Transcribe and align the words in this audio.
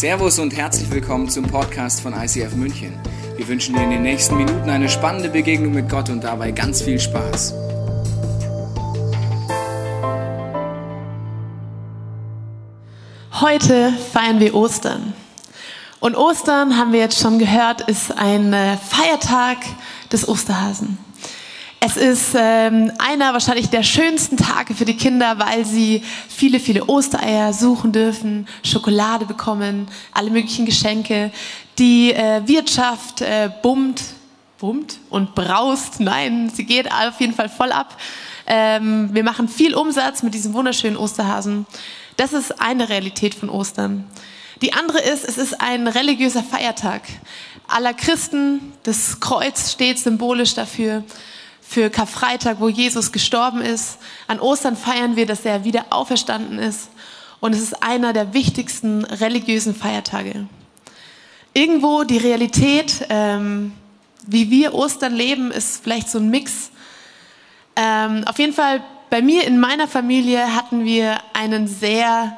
Servus 0.00 0.38
und 0.38 0.56
herzlich 0.56 0.90
willkommen 0.90 1.28
zum 1.28 1.44
Podcast 1.44 2.00
von 2.00 2.14
ICF 2.14 2.54
München. 2.54 2.98
Wir 3.36 3.46
wünschen 3.46 3.74
dir 3.74 3.82
in 3.82 3.90
den 3.90 4.00
nächsten 4.00 4.34
Minuten 4.34 4.70
eine 4.70 4.88
spannende 4.88 5.28
Begegnung 5.28 5.74
mit 5.74 5.90
Gott 5.90 6.08
und 6.08 6.24
dabei 6.24 6.52
ganz 6.52 6.80
viel 6.80 6.98
Spaß. 6.98 7.52
Heute 13.42 13.92
feiern 14.10 14.40
wir 14.40 14.54
Ostern. 14.54 15.12
Und 16.00 16.16
Ostern, 16.16 16.78
haben 16.78 16.94
wir 16.94 17.00
jetzt 17.00 17.20
schon 17.20 17.38
gehört, 17.38 17.82
ist 17.82 18.16
ein 18.16 18.54
äh, 18.54 18.78
Feiertag 18.78 19.58
des 20.10 20.26
Osterhasen. 20.26 20.96
Es 21.82 21.96
ist 21.96 22.34
ähm, 22.36 22.92
einer 22.98 23.32
wahrscheinlich 23.32 23.70
der 23.70 23.82
schönsten 23.82 24.36
Tage 24.36 24.74
für 24.74 24.84
die 24.84 24.98
Kinder, 24.98 25.38
weil 25.38 25.64
sie 25.64 26.02
viele, 26.28 26.60
viele 26.60 26.84
Ostereier 26.84 27.54
suchen 27.54 27.90
dürfen, 27.90 28.46
Schokolade 28.62 29.24
bekommen, 29.24 29.88
alle 30.12 30.28
möglichen 30.28 30.66
Geschenke. 30.66 31.32
Die 31.78 32.12
äh, 32.12 32.42
Wirtschaft 32.46 33.22
äh, 33.22 33.50
bummt, 33.62 34.02
bummt 34.58 34.98
und 35.08 35.34
braust. 35.34 36.00
Nein, 36.00 36.52
sie 36.54 36.66
geht 36.66 36.92
auf 36.92 37.18
jeden 37.18 37.32
Fall 37.32 37.48
voll 37.48 37.72
ab. 37.72 37.96
Ähm, 38.46 39.08
wir 39.14 39.24
machen 39.24 39.48
viel 39.48 39.74
Umsatz 39.74 40.22
mit 40.22 40.34
diesem 40.34 40.52
wunderschönen 40.52 40.98
Osterhasen. 40.98 41.64
Das 42.18 42.34
ist 42.34 42.60
eine 42.60 42.90
Realität 42.90 43.34
von 43.34 43.48
Ostern. 43.48 44.04
Die 44.60 44.74
andere 44.74 45.00
ist, 45.00 45.24
es 45.26 45.38
ist 45.38 45.58
ein 45.62 45.88
religiöser 45.88 46.42
Feiertag 46.42 47.04
aller 47.68 47.94
Christen. 47.94 48.74
Das 48.82 49.18
Kreuz 49.20 49.72
steht 49.72 49.98
symbolisch 49.98 50.52
dafür 50.52 51.04
für 51.70 51.88
Karfreitag, 51.88 52.58
wo 52.58 52.68
Jesus 52.68 53.12
gestorben 53.12 53.60
ist. 53.60 53.98
An 54.26 54.40
Ostern 54.40 54.76
feiern 54.76 55.14
wir, 55.14 55.24
dass 55.24 55.44
er 55.44 55.62
wieder 55.62 55.86
auferstanden 55.90 56.58
ist. 56.58 56.88
Und 57.38 57.54
es 57.54 57.62
ist 57.62 57.80
einer 57.80 58.12
der 58.12 58.34
wichtigsten 58.34 59.04
religiösen 59.04 59.72
Feiertage. 59.72 60.48
Irgendwo 61.54 62.02
die 62.02 62.18
Realität, 62.18 63.06
ähm, 63.08 63.72
wie 64.26 64.50
wir 64.50 64.74
Ostern 64.74 65.14
leben, 65.14 65.52
ist 65.52 65.84
vielleicht 65.84 66.10
so 66.10 66.18
ein 66.18 66.28
Mix. 66.28 66.72
Ähm, 67.76 68.24
auf 68.26 68.40
jeden 68.40 68.52
Fall, 68.52 68.82
bei 69.08 69.22
mir 69.22 69.44
in 69.44 69.60
meiner 69.60 69.86
Familie 69.86 70.56
hatten 70.56 70.84
wir 70.84 71.18
einen 71.34 71.68
sehr 71.68 72.36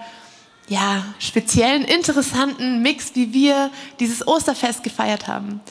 ja, 0.68 1.06
speziellen, 1.18 1.84
interessanten 1.84 2.82
Mix, 2.82 3.12
wie 3.14 3.32
wir 3.32 3.70
dieses 3.98 4.28
Osterfest 4.28 4.82
gefeiert 4.82 5.26
haben. 5.26 5.62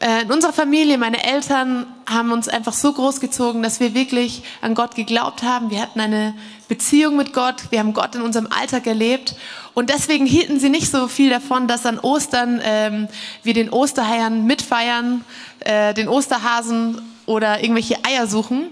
Äh, 0.00 0.22
in 0.22 0.32
unserer 0.32 0.54
Familie, 0.54 0.96
meine 0.96 1.22
Eltern 1.22 1.86
haben 2.08 2.32
uns 2.32 2.48
einfach 2.48 2.72
so 2.72 2.90
großgezogen, 2.92 3.62
dass 3.62 3.80
wir 3.80 3.92
wirklich 3.94 4.42
an 4.62 4.74
Gott 4.74 4.94
geglaubt 4.94 5.42
haben. 5.42 5.70
Wir 5.70 5.82
hatten 5.82 6.00
eine 6.00 6.34
Beziehung 6.68 7.16
mit 7.16 7.34
Gott. 7.34 7.70
Wir 7.70 7.80
haben 7.80 7.92
Gott 7.92 8.14
in 8.14 8.22
unserem 8.22 8.48
Alltag 8.50 8.86
erlebt. 8.86 9.36
Und 9.74 9.90
deswegen 9.90 10.24
hielten 10.24 10.58
sie 10.58 10.70
nicht 10.70 10.90
so 10.90 11.06
viel 11.06 11.28
davon, 11.28 11.68
dass 11.68 11.84
an 11.84 11.98
Ostern 11.98 12.62
ähm, 12.64 13.08
wir 13.42 13.52
den 13.52 13.68
Osterheiern 13.68 14.46
mitfeiern, 14.46 15.22
äh, 15.60 15.92
den 15.92 16.08
Osterhasen 16.08 17.02
oder 17.26 17.62
irgendwelche 17.62 18.02
Eier 18.02 18.26
suchen. 18.26 18.70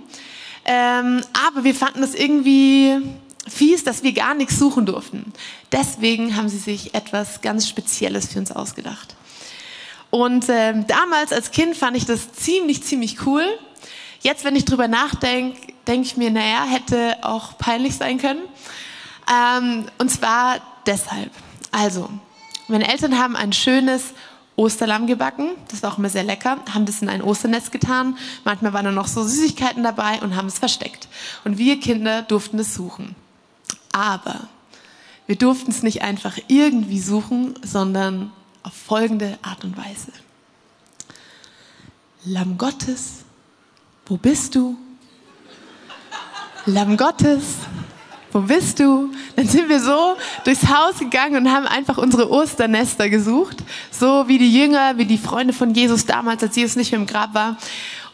Ähm, 0.65 1.21
aber 1.47 1.63
wir 1.63 1.75
fanden 1.75 2.03
es 2.03 2.15
irgendwie 2.15 2.97
fies, 3.47 3.85
dass 3.85 4.03
wir 4.03 4.13
gar 4.13 4.35
nichts 4.35 4.59
suchen 4.59 4.87
durften. 4.87 5.33
Deswegen 5.73 6.37
haben 6.37 6.49
sie 6.49 6.59
sich 6.59 6.95
etwas 6.95 7.43
ganz 7.43 7.69
Spezielles 7.69 8.29
für 8.29 8.39
uns 8.39 8.51
ausgedacht. 8.51 9.15
Und 10.11 10.47
ähm, 10.49 10.87
damals 10.87 11.33
als 11.33 11.51
Kind 11.51 11.77
fand 11.77 11.97
ich 11.97 12.07
das 12.07 12.33
ziemlich, 12.33 12.83
ziemlich 12.83 13.27
cool. 13.27 13.45
Jetzt, 14.21 14.45
wenn 14.45 14.57
ich 14.57 14.65
drüber 14.65 14.89
nachdenke, 14.89 15.73
denke 15.87 16.07
ich 16.07 16.17
mir, 16.17 16.31
naja, 16.31 16.65
hätte 16.65 17.17
auch 17.23 17.59
peinlich 17.59 17.97
sein 17.97 18.19
können. 18.19 18.43
Ähm, 19.31 19.87
und 19.99 20.11
zwar 20.11 20.61
deshalb. 20.87 21.31
Also, 21.71 22.09
meine 22.69 22.89
Eltern 22.89 23.19
haben 23.19 23.37
ein 23.37 23.53
schönes 23.53 24.15
Osterlamm 24.57 25.07
gebacken. 25.07 25.51
Das 25.69 25.83
war 25.83 25.93
auch 25.93 25.99
immer 25.99 26.09
sehr 26.09 26.25
lecker. 26.25 26.59
Haben 26.75 26.85
das 26.85 27.01
in 27.01 27.09
ein 27.09 27.23
Osternest 27.23 27.71
getan. 27.71 28.19
Manchmal 28.45 28.73
waren 28.73 28.87
da 28.87 28.91
noch 28.91 29.07
so 29.07 29.23
Süßigkeiten 29.23 29.83
dabei 29.83 30.21
und 30.21 30.35
haben 30.35 30.49
es 30.49 30.59
versteckt. 30.59 31.09
Und 31.45 31.59
wir 31.59 31.79
Kinder 31.79 32.23
durften 32.23 32.59
es 32.59 32.75
suchen. 32.75 33.15
Aber 33.93 34.49
wir 35.27 35.37
durften 35.37 35.71
es 35.71 35.83
nicht 35.83 36.03
einfach 36.03 36.39
irgendwie 36.49 36.99
suchen, 36.99 37.55
sondern 37.63 38.33
auf 38.63 38.73
folgende 38.73 39.39
Art 39.43 39.65
und 39.65 39.77
Weise. 39.77 40.13
Lamm 42.25 42.59
Gottes, 42.59 43.25
wo 44.07 44.17
bist 44.17 44.55
du? 44.55 44.77
Lamm 46.67 46.97
Gottes, 46.97 47.45
wo 48.33 48.41
bist 48.41 48.81
du? 48.81 49.11
Dann 49.37 49.49
sind 49.49 49.69
wir 49.69 49.81
so 49.81 50.17
durchs 50.45 50.69
Haus 50.69 50.99
gegangen 50.99 51.37
und 51.37 51.53
haben 51.53 51.67
einfach 51.67 51.97
unsere 51.97 52.31
Osternester 52.31 53.09
gesucht, 53.09 53.59
so 53.91 54.29
wie 54.29 54.39
die 54.39 54.53
Jünger, 54.53 54.99
wie 54.99 55.07
die 55.07 55.17
Freunde 55.17 55.55
von 55.55 55.73
Jesus 55.73 56.05
damals, 56.05 56.43
als 56.43 56.57
Jesus 56.57 56.77
nicht 56.77 56.93
mehr 56.93 57.01
im 57.01 57.07
Grab 57.07 57.35
war. 57.35 57.57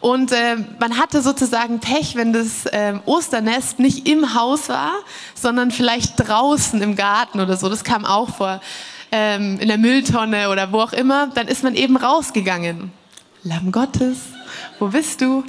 Und 0.01 0.33
äh, 0.33 0.57
man 0.79 0.99
hatte 0.99 1.23
sozusagen 1.23 1.81
Pech, 1.81 2.15
wenn 2.15 2.35
das 2.35 2.67
äh, 2.67 2.95
Osternest 3.07 3.79
nicht 3.79 4.07
im 4.07 4.35
Haus 4.35 4.69
war, 4.69 4.93
sondern 5.35 5.71
vielleicht 5.71 6.29
draußen 6.29 6.83
im 6.83 6.95
Garten 6.95 7.41
oder 7.41 7.57
so. 7.57 7.71
Das 7.71 7.85
kam 7.85 8.05
auch 8.05 8.29
vor 8.29 8.61
ähm, 9.17 9.61
in 9.61 9.69
der 9.69 9.79
Mülltonne 9.79 10.51
oder 10.51 10.73
wo 10.73 10.81
auch 10.81 10.93
immer, 10.93 11.29
dann 11.29 11.47
ist 11.47 11.63
man 11.63 11.77
eben 11.77 11.97
rausgegangen. 11.97 12.91
Lamm 13.45 13.71
Gottes, 13.71 14.19
wo 14.81 14.89
bist 14.89 15.21
du? 15.21 15.45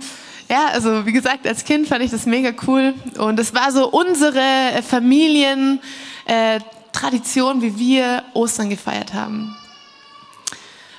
Ja, 0.48 0.68
also 0.68 1.08
wie 1.08 1.12
gesagt, 1.12 1.48
als 1.48 1.66
Kind 1.66 1.88
fand 1.88 2.04
ich 2.04 2.12
das 2.12 2.28
mega 2.28 2.54
cool 2.68 2.94
und 3.18 3.40
es 3.40 3.56
war 3.56 3.72
so 3.72 3.90
unsere 3.90 4.84
Familientradition, 4.88 7.58
äh, 7.58 7.62
wie 7.64 7.80
wir 7.80 8.24
Ostern 8.36 8.70
gefeiert 8.70 9.16
haben. 9.16 9.58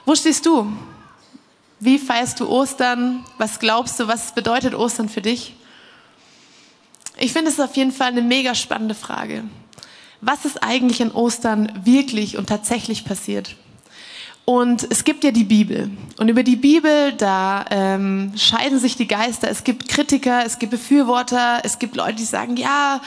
Wo 0.04 0.16
stehst 0.16 0.44
du? 0.44 0.66
Wie 1.78 2.00
feierst 2.00 2.40
du 2.40 2.48
Ostern? 2.48 3.24
Was 3.38 3.60
glaubst 3.60 4.00
du, 4.00 4.08
was 4.08 4.34
bedeutet 4.34 4.74
Ostern 4.74 5.08
für 5.08 5.22
dich? 5.22 5.54
Ich 7.16 7.32
finde 7.32 7.52
es 7.52 7.60
auf 7.60 7.76
jeden 7.76 7.92
Fall 7.92 8.08
eine 8.08 8.22
mega 8.22 8.56
spannende 8.56 8.96
Frage 8.96 9.44
was 10.20 10.44
ist 10.44 10.62
eigentlich 10.62 11.02
an 11.02 11.12
Ostern 11.12 11.72
wirklich 11.84 12.36
und 12.36 12.48
tatsächlich 12.48 13.04
passiert? 13.04 13.56
Und 14.46 14.86
es 14.90 15.02
gibt 15.02 15.24
ja 15.24 15.32
die 15.32 15.42
Bibel. 15.42 15.90
Und 16.18 16.28
über 16.28 16.44
die 16.44 16.54
Bibel, 16.54 17.12
da 17.14 17.64
ähm, 17.68 18.32
scheiden 18.36 18.78
sich 18.78 18.96
die 18.96 19.08
Geister. 19.08 19.50
Es 19.50 19.64
gibt 19.64 19.88
Kritiker, 19.88 20.46
es 20.46 20.60
gibt 20.60 20.70
Befürworter, 20.70 21.62
es 21.64 21.80
gibt 21.80 21.96
Leute, 21.96 22.14
die 22.14 22.24
sagen, 22.24 22.56
ja, 22.56 23.00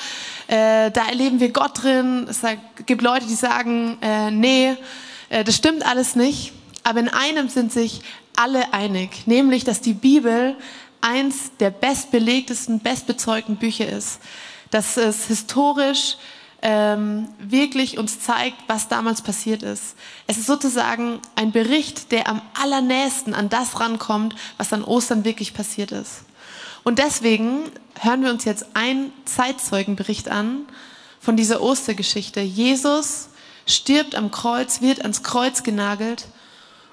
äh, 0.47 0.92
da 0.92 1.08
erleben 1.08 1.40
wir 1.40 1.53
Gott 1.53 1.81
drin. 1.81 2.28
Es 2.30 2.42
gibt 2.86 3.02
Leute, 3.02 3.26
die 3.26 3.36
sagen, 3.36 3.97
äh, 4.02 4.31
nee, 4.31 4.76
äh, 5.30 5.46
das 5.46 5.56
stimmt 5.56 5.86
alles 5.86 6.18
nicht. 6.18 6.52
Aber 6.84 7.00
in 7.00 7.08
einem 7.08 7.47
sind 7.47 7.72
sich 7.72 8.02
alle 8.36 8.74
einig, 8.74 9.26
nämlich, 9.26 9.64
dass 9.64 9.80
die 9.80 9.94
Bibel 9.94 10.58
eins 11.00 11.52
der 11.62 11.70
bestbelegtesten, 11.70 12.80
bestbezeugten 12.81 13.56
Bücher 13.56 13.88
ist. 13.88 14.20
Dass 14.72 14.97
es 14.97 15.28
historisch 15.28 16.18
ähm, 16.62 17.28
wirklich 17.40 17.97
uns 17.97 18.20
zeigt, 18.20 18.58
was 18.68 18.88
damals 18.88 19.22
passiert 19.22 19.64
ist. 19.64 19.96
Es 20.28 20.38
ist 20.38 20.47
sozusagen 20.47 21.22
ein 21.36 21.52
Bericht, 21.52 22.12
der 22.12 22.28
am 22.28 22.42
allernächsten 22.62 23.34
an 23.34 23.50
das 23.50 23.80
rankommt, 23.80 24.36
was 24.58 24.74
an 24.74 24.84
Ostern 24.84 25.24
wirklich 25.24 25.53
passiert 25.53 25.92
ist. 25.92 26.24
Und 26.84 27.00
deswegen 27.00 27.72
hören 28.00 28.24
wir 28.24 28.31
uns 28.31 28.46
jetzt 28.46 28.68
einen 28.74 29.12
Zeitzeugenbericht 29.25 30.30
an 30.30 30.66
von 31.20 31.36
dieser 31.36 31.62
Ostergeschichte. 31.62 32.42
Jesus 32.42 33.30
stirbt 33.66 34.16
am 34.16 34.31
Kreuz, 34.31 34.81
wird 34.81 35.02
ans 35.02 35.24
Kreuz 35.24 35.64
genagelt 35.64 36.28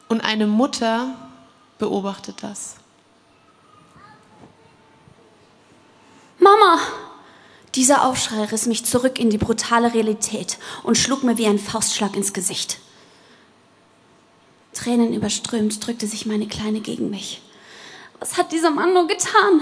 und 0.09 0.21
eine 0.21 0.47
Mutter 0.47 1.15
beobachtet 1.79 2.43
das. 2.43 2.77
Mama, 6.39 6.79
dieser 7.77 8.05
Aufschrei 8.05 8.45
riss 8.45 8.67
mich 8.67 8.85
zurück 8.85 9.19
in 9.19 9.31
die 9.31 9.39
brutale 9.39 9.93
Realität 9.93 10.59
und 10.83 10.97
schlug 10.97 11.23
mir 11.23 11.39
wie 11.39 11.47
ein 11.47 11.59
Faustschlag 11.59 12.17
ins 12.17 12.33
Gesicht. 12.33 12.79
Tränen 14.73 15.15
überströmt 15.15 15.87
drückte 15.87 16.07
sich 16.07 16.27
meine 16.27 16.49
Kleine 16.49 16.81
gegen 16.81 17.11
mich. 17.11 17.43
Was 18.19 18.39
hat 18.39 18.53
dieser 18.53 18.71
Mann 18.71 18.95
nur 18.95 19.07
getan? 19.07 19.61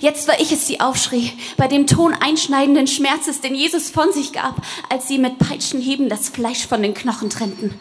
Jetzt 0.00 0.28
war 0.28 0.38
ich 0.40 0.52
es, 0.52 0.66
die 0.66 0.80
aufschrie, 0.80 1.32
bei 1.56 1.68
dem 1.68 1.86
Ton 1.86 2.12
einschneidenden 2.12 2.86
Schmerzes, 2.86 3.40
den 3.40 3.54
Jesus 3.54 3.90
von 3.90 4.12
sich 4.12 4.32
gab, 4.32 4.60
als 4.90 5.08
sie 5.08 5.18
mit 5.18 5.38
Peitschenhieben 5.38 6.08
das 6.08 6.28
Fleisch 6.28 6.66
von 6.66 6.82
den 6.82 6.94
Knochen 6.94 7.30
trennten. 7.30 7.80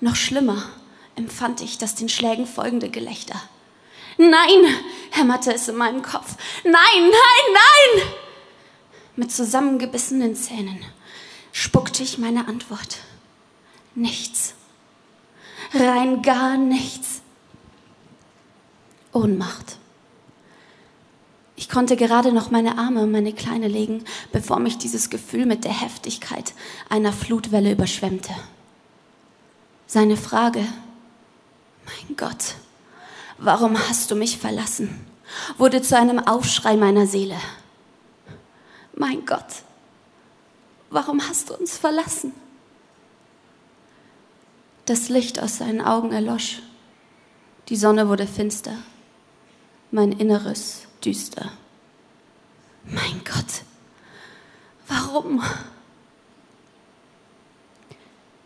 Noch 0.00 0.16
schlimmer 0.16 0.64
empfand 1.14 1.60
ich 1.60 1.78
das 1.78 1.94
den 1.94 2.08
Schlägen 2.08 2.46
folgende 2.46 2.88
Gelächter. 2.88 3.40
Nein, 4.16 4.74
hämmerte 5.10 5.52
es 5.52 5.68
in 5.68 5.76
meinem 5.76 6.02
Kopf. 6.02 6.36
Nein, 6.64 6.72
nein, 6.72 7.52
nein! 7.52 8.23
Mit 9.16 9.30
zusammengebissenen 9.30 10.34
Zähnen 10.34 10.84
spuckte 11.52 12.02
ich 12.02 12.18
meine 12.18 12.48
Antwort. 12.48 12.98
Nichts. 13.94 14.54
Rein 15.72 16.22
gar 16.22 16.56
nichts. 16.56 17.22
Ohnmacht. 19.12 19.78
Ich 21.54 21.68
konnte 21.68 21.96
gerade 21.96 22.32
noch 22.32 22.50
meine 22.50 22.76
Arme 22.78 23.04
um 23.04 23.12
meine 23.12 23.32
Kleine 23.32 23.68
legen, 23.68 24.04
bevor 24.32 24.58
mich 24.58 24.78
dieses 24.78 25.08
Gefühl 25.10 25.46
mit 25.46 25.62
der 25.62 25.80
Heftigkeit 25.80 26.52
einer 26.88 27.12
Flutwelle 27.12 27.70
überschwemmte. 27.70 28.34
Seine 29.86 30.16
Frage, 30.16 30.66
mein 31.86 32.16
Gott, 32.16 32.56
warum 33.38 33.78
hast 33.78 34.10
du 34.10 34.16
mich 34.16 34.38
verlassen, 34.38 35.06
wurde 35.56 35.80
zu 35.82 35.96
einem 35.96 36.18
Aufschrei 36.18 36.76
meiner 36.76 37.06
Seele. 37.06 37.36
Mein 38.96 39.26
Gott, 39.26 39.64
warum 40.90 41.20
hast 41.26 41.50
du 41.50 41.54
uns 41.54 41.76
verlassen? 41.76 42.32
Das 44.86 45.08
Licht 45.08 45.40
aus 45.40 45.58
seinen 45.58 45.80
Augen 45.80 46.12
erlosch. 46.12 46.62
Die 47.68 47.76
Sonne 47.76 48.08
wurde 48.08 48.26
finster. 48.26 48.76
Mein 49.90 50.12
Inneres 50.12 50.82
düster. 51.04 51.50
Mein 52.84 53.22
Gott, 53.24 53.62
warum? 54.86 55.42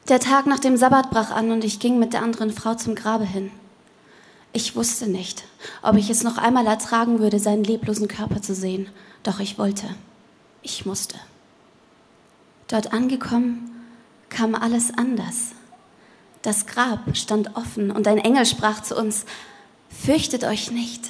Der 0.08 0.20
Tag 0.20 0.46
nach 0.46 0.60
dem 0.60 0.78
Sabbat 0.78 1.10
brach 1.10 1.30
an 1.30 1.50
und 1.50 1.64
ich 1.64 1.80
ging 1.80 1.98
mit 1.98 2.14
der 2.14 2.22
anderen 2.22 2.52
Frau 2.52 2.74
zum 2.74 2.94
Grabe 2.94 3.24
hin. 3.24 3.50
Ich 4.54 4.76
wusste 4.76 5.08
nicht, 5.08 5.44
ob 5.82 5.96
ich 5.96 6.08
es 6.08 6.22
noch 6.22 6.38
einmal 6.38 6.66
ertragen 6.66 7.18
würde, 7.18 7.38
seinen 7.38 7.64
leblosen 7.64 8.08
Körper 8.08 8.40
zu 8.40 8.54
sehen, 8.54 8.88
doch 9.22 9.40
ich 9.40 9.58
wollte. 9.58 9.94
Ich 10.70 10.84
musste. 10.84 11.18
Dort 12.68 12.92
angekommen, 12.92 13.70
kam 14.28 14.54
alles 14.54 14.92
anders. 14.92 15.52
Das 16.42 16.66
Grab 16.66 17.16
stand 17.16 17.56
offen 17.56 17.90
und 17.90 18.06
ein 18.06 18.18
Engel 18.18 18.44
sprach 18.44 18.82
zu 18.82 18.94
uns, 18.94 19.24
Fürchtet 19.88 20.44
euch 20.44 20.70
nicht. 20.70 21.06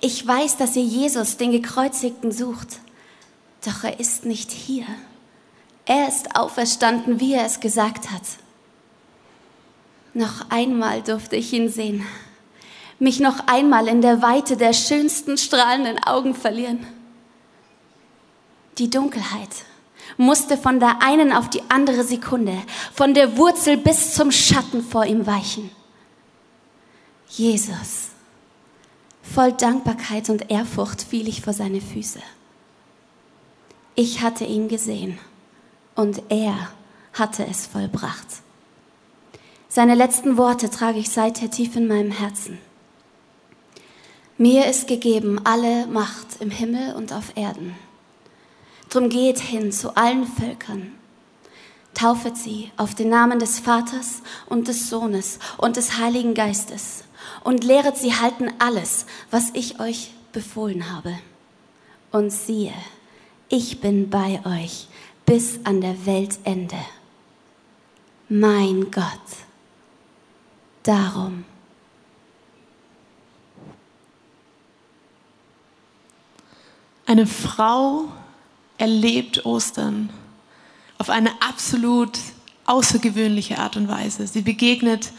Ich 0.00 0.24
weiß, 0.24 0.58
dass 0.58 0.76
ihr 0.76 0.84
Jesus, 0.84 1.36
den 1.36 1.50
Gekreuzigten, 1.50 2.30
sucht. 2.30 2.78
Doch 3.66 3.82
er 3.82 3.98
ist 3.98 4.26
nicht 4.26 4.52
hier. 4.52 4.86
Er 5.86 6.06
ist 6.06 6.36
auferstanden, 6.36 7.18
wie 7.18 7.34
er 7.34 7.44
es 7.44 7.58
gesagt 7.58 8.12
hat. 8.12 8.22
Noch 10.12 10.50
einmal 10.50 11.02
durfte 11.02 11.34
ich 11.34 11.52
ihn 11.52 11.68
sehen, 11.68 12.06
mich 13.00 13.18
noch 13.18 13.48
einmal 13.48 13.88
in 13.88 14.02
der 14.02 14.22
Weite 14.22 14.56
der 14.56 14.72
schönsten 14.72 15.36
strahlenden 15.36 16.00
Augen 16.04 16.36
verlieren. 16.36 16.86
Die 18.78 18.90
Dunkelheit 18.90 19.50
musste 20.16 20.56
von 20.56 20.80
der 20.80 21.02
einen 21.02 21.32
auf 21.32 21.48
die 21.48 21.62
andere 21.68 22.04
Sekunde, 22.04 22.56
von 22.92 23.14
der 23.14 23.36
Wurzel 23.36 23.76
bis 23.76 24.14
zum 24.14 24.30
Schatten 24.32 24.82
vor 24.82 25.04
ihm 25.06 25.26
weichen. 25.26 25.70
Jesus, 27.28 28.08
voll 29.22 29.52
Dankbarkeit 29.52 30.30
und 30.30 30.50
Ehrfurcht 30.50 31.02
fiel 31.02 31.28
ich 31.28 31.42
vor 31.42 31.52
seine 31.52 31.80
Füße. 31.80 32.20
Ich 33.96 34.22
hatte 34.22 34.44
ihn 34.44 34.68
gesehen 34.68 35.18
und 35.94 36.22
er 36.28 36.70
hatte 37.12 37.46
es 37.46 37.66
vollbracht. 37.66 38.26
Seine 39.68 39.94
letzten 39.94 40.36
Worte 40.36 40.70
trage 40.70 40.98
ich 40.98 41.10
seither 41.10 41.50
tief 41.50 41.76
in 41.76 41.86
meinem 41.88 42.12
Herzen. 42.12 42.58
Mir 44.36 44.66
ist 44.66 44.88
gegeben 44.88 45.40
alle 45.44 45.86
Macht 45.86 46.40
im 46.40 46.50
Himmel 46.50 46.94
und 46.94 47.12
auf 47.12 47.36
Erden. 47.36 47.76
Drum 48.94 49.08
geht 49.08 49.40
hin 49.40 49.72
zu 49.72 49.96
allen 49.96 50.24
Völkern, 50.24 50.92
taufet 51.94 52.36
sie 52.36 52.70
auf 52.76 52.94
den 52.94 53.08
Namen 53.08 53.40
des 53.40 53.58
Vaters 53.58 54.22
und 54.46 54.68
des 54.68 54.88
Sohnes 54.88 55.40
und 55.56 55.74
des 55.74 55.98
Heiligen 55.98 56.32
Geistes 56.32 57.02
und 57.42 57.64
lehret 57.64 57.96
sie 57.96 58.14
halten 58.14 58.52
alles, 58.60 59.06
was 59.32 59.50
ich 59.54 59.80
euch 59.80 60.12
befohlen 60.30 60.92
habe. 60.94 61.18
Und 62.12 62.30
siehe, 62.30 62.72
ich 63.48 63.80
bin 63.80 64.10
bei 64.10 64.40
euch 64.44 64.86
bis 65.26 65.58
an 65.64 65.80
der 65.80 66.06
Weltende. 66.06 66.78
Mein 68.28 68.92
Gott, 68.92 69.02
darum. 70.84 71.44
Eine 77.06 77.26
Frau 77.26 78.04
erlebt 78.78 79.44
Ostern 79.44 80.10
auf 80.98 81.10
eine 81.10 81.30
absolut 81.42 82.18
außergewöhnliche 82.66 83.58
Art 83.58 83.76
und 83.76 83.88
Weise. 83.88 84.26
Sie 84.26 84.42
begegnet 84.42 85.12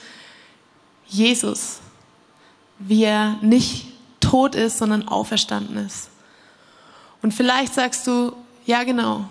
Jesus, 1.08 1.80
wie 2.80 3.04
er 3.04 3.38
nicht 3.42 3.88
tot 4.20 4.56
ist, 4.56 4.78
sondern 4.78 5.08
auferstanden 5.08 5.78
ist. 5.78 6.10
Und 7.22 7.34
vielleicht 7.34 7.74
sagst 7.74 8.08
du, 8.08 8.34
ja 8.66 8.84
genau, 8.84 9.26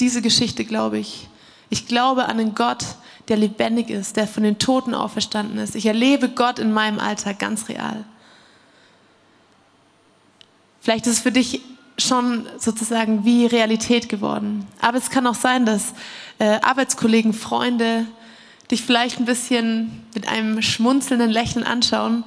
diese 0.00 0.22
Geschichte 0.22 0.64
glaube 0.64 0.98
ich. 0.98 1.28
Ich 1.70 1.86
glaube 1.86 2.24
an 2.24 2.38
einen 2.38 2.54
Gott, 2.54 2.84
der 3.28 3.36
lebendig 3.36 3.90
ist, 3.90 4.16
der 4.16 4.26
von 4.26 4.42
den 4.42 4.58
Toten 4.58 4.94
auferstanden 4.94 5.58
ist. 5.58 5.74
Ich 5.74 5.86
erlebe 5.86 6.30
Gott 6.30 6.58
in 6.58 6.72
meinem 6.72 6.98
Alltag 6.98 7.38
ganz 7.38 7.68
real. 7.68 8.04
Vielleicht 10.80 11.06
ist 11.06 11.14
es 11.14 11.20
für 11.20 11.32
dich 11.32 11.60
schon 11.98 12.46
sozusagen 12.58 13.24
wie 13.24 13.46
Realität 13.46 14.08
geworden. 14.08 14.66
Aber 14.80 14.98
es 14.98 15.10
kann 15.10 15.26
auch 15.26 15.34
sein, 15.34 15.66
dass 15.66 15.94
äh, 16.38 16.60
Arbeitskollegen, 16.62 17.32
Freunde 17.32 18.06
dich 18.70 18.82
vielleicht 18.82 19.18
ein 19.18 19.24
bisschen 19.24 20.06
mit 20.14 20.28
einem 20.28 20.62
schmunzelnden 20.62 21.30
Lächeln 21.30 21.64
anschauen, 21.64 22.24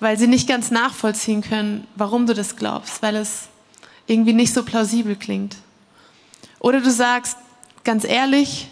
weil 0.00 0.18
sie 0.18 0.26
nicht 0.26 0.48
ganz 0.48 0.70
nachvollziehen 0.70 1.42
können, 1.42 1.86
warum 1.96 2.26
du 2.26 2.34
das 2.34 2.56
glaubst, 2.56 3.02
weil 3.02 3.16
es 3.16 3.48
irgendwie 4.06 4.32
nicht 4.32 4.52
so 4.52 4.64
plausibel 4.64 5.16
klingt. 5.16 5.56
Oder 6.58 6.80
du 6.80 6.90
sagst, 6.90 7.36
ganz 7.84 8.04
ehrlich, 8.04 8.68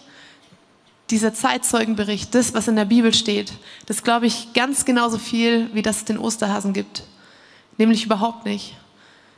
dieser 1.11 1.35
Zeitzeugenbericht, 1.35 2.35
das, 2.35 2.55
was 2.55 2.69
in 2.69 2.77
der 2.77 2.87
Bibel 2.87 3.13
steht, 3.13 3.53
das 3.87 4.03
glaube 4.03 4.27
ich 4.27 4.53
ganz 4.55 4.85
genauso 4.85 5.19
viel, 5.19 5.69
wie 5.75 5.83
das 5.83 5.99
es 5.99 6.05
den 6.07 6.19
Osterhasen 6.19 6.73
gibt. 6.73 7.05
Nämlich 7.77 8.05
überhaupt 8.05 8.47
nicht. 8.47 8.77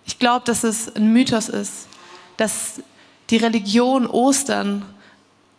Ich 0.07 0.19
glaube, 0.19 0.45
dass 0.45 0.65
es 0.65 0.95
ein 0.95 1.13
Mythos 1.13 1.49
ist, 1.49 1.89
dass 2.37 2.83
die 3.31 3.37
Religion 3.37 4.07
Ostern, 4.07 4.85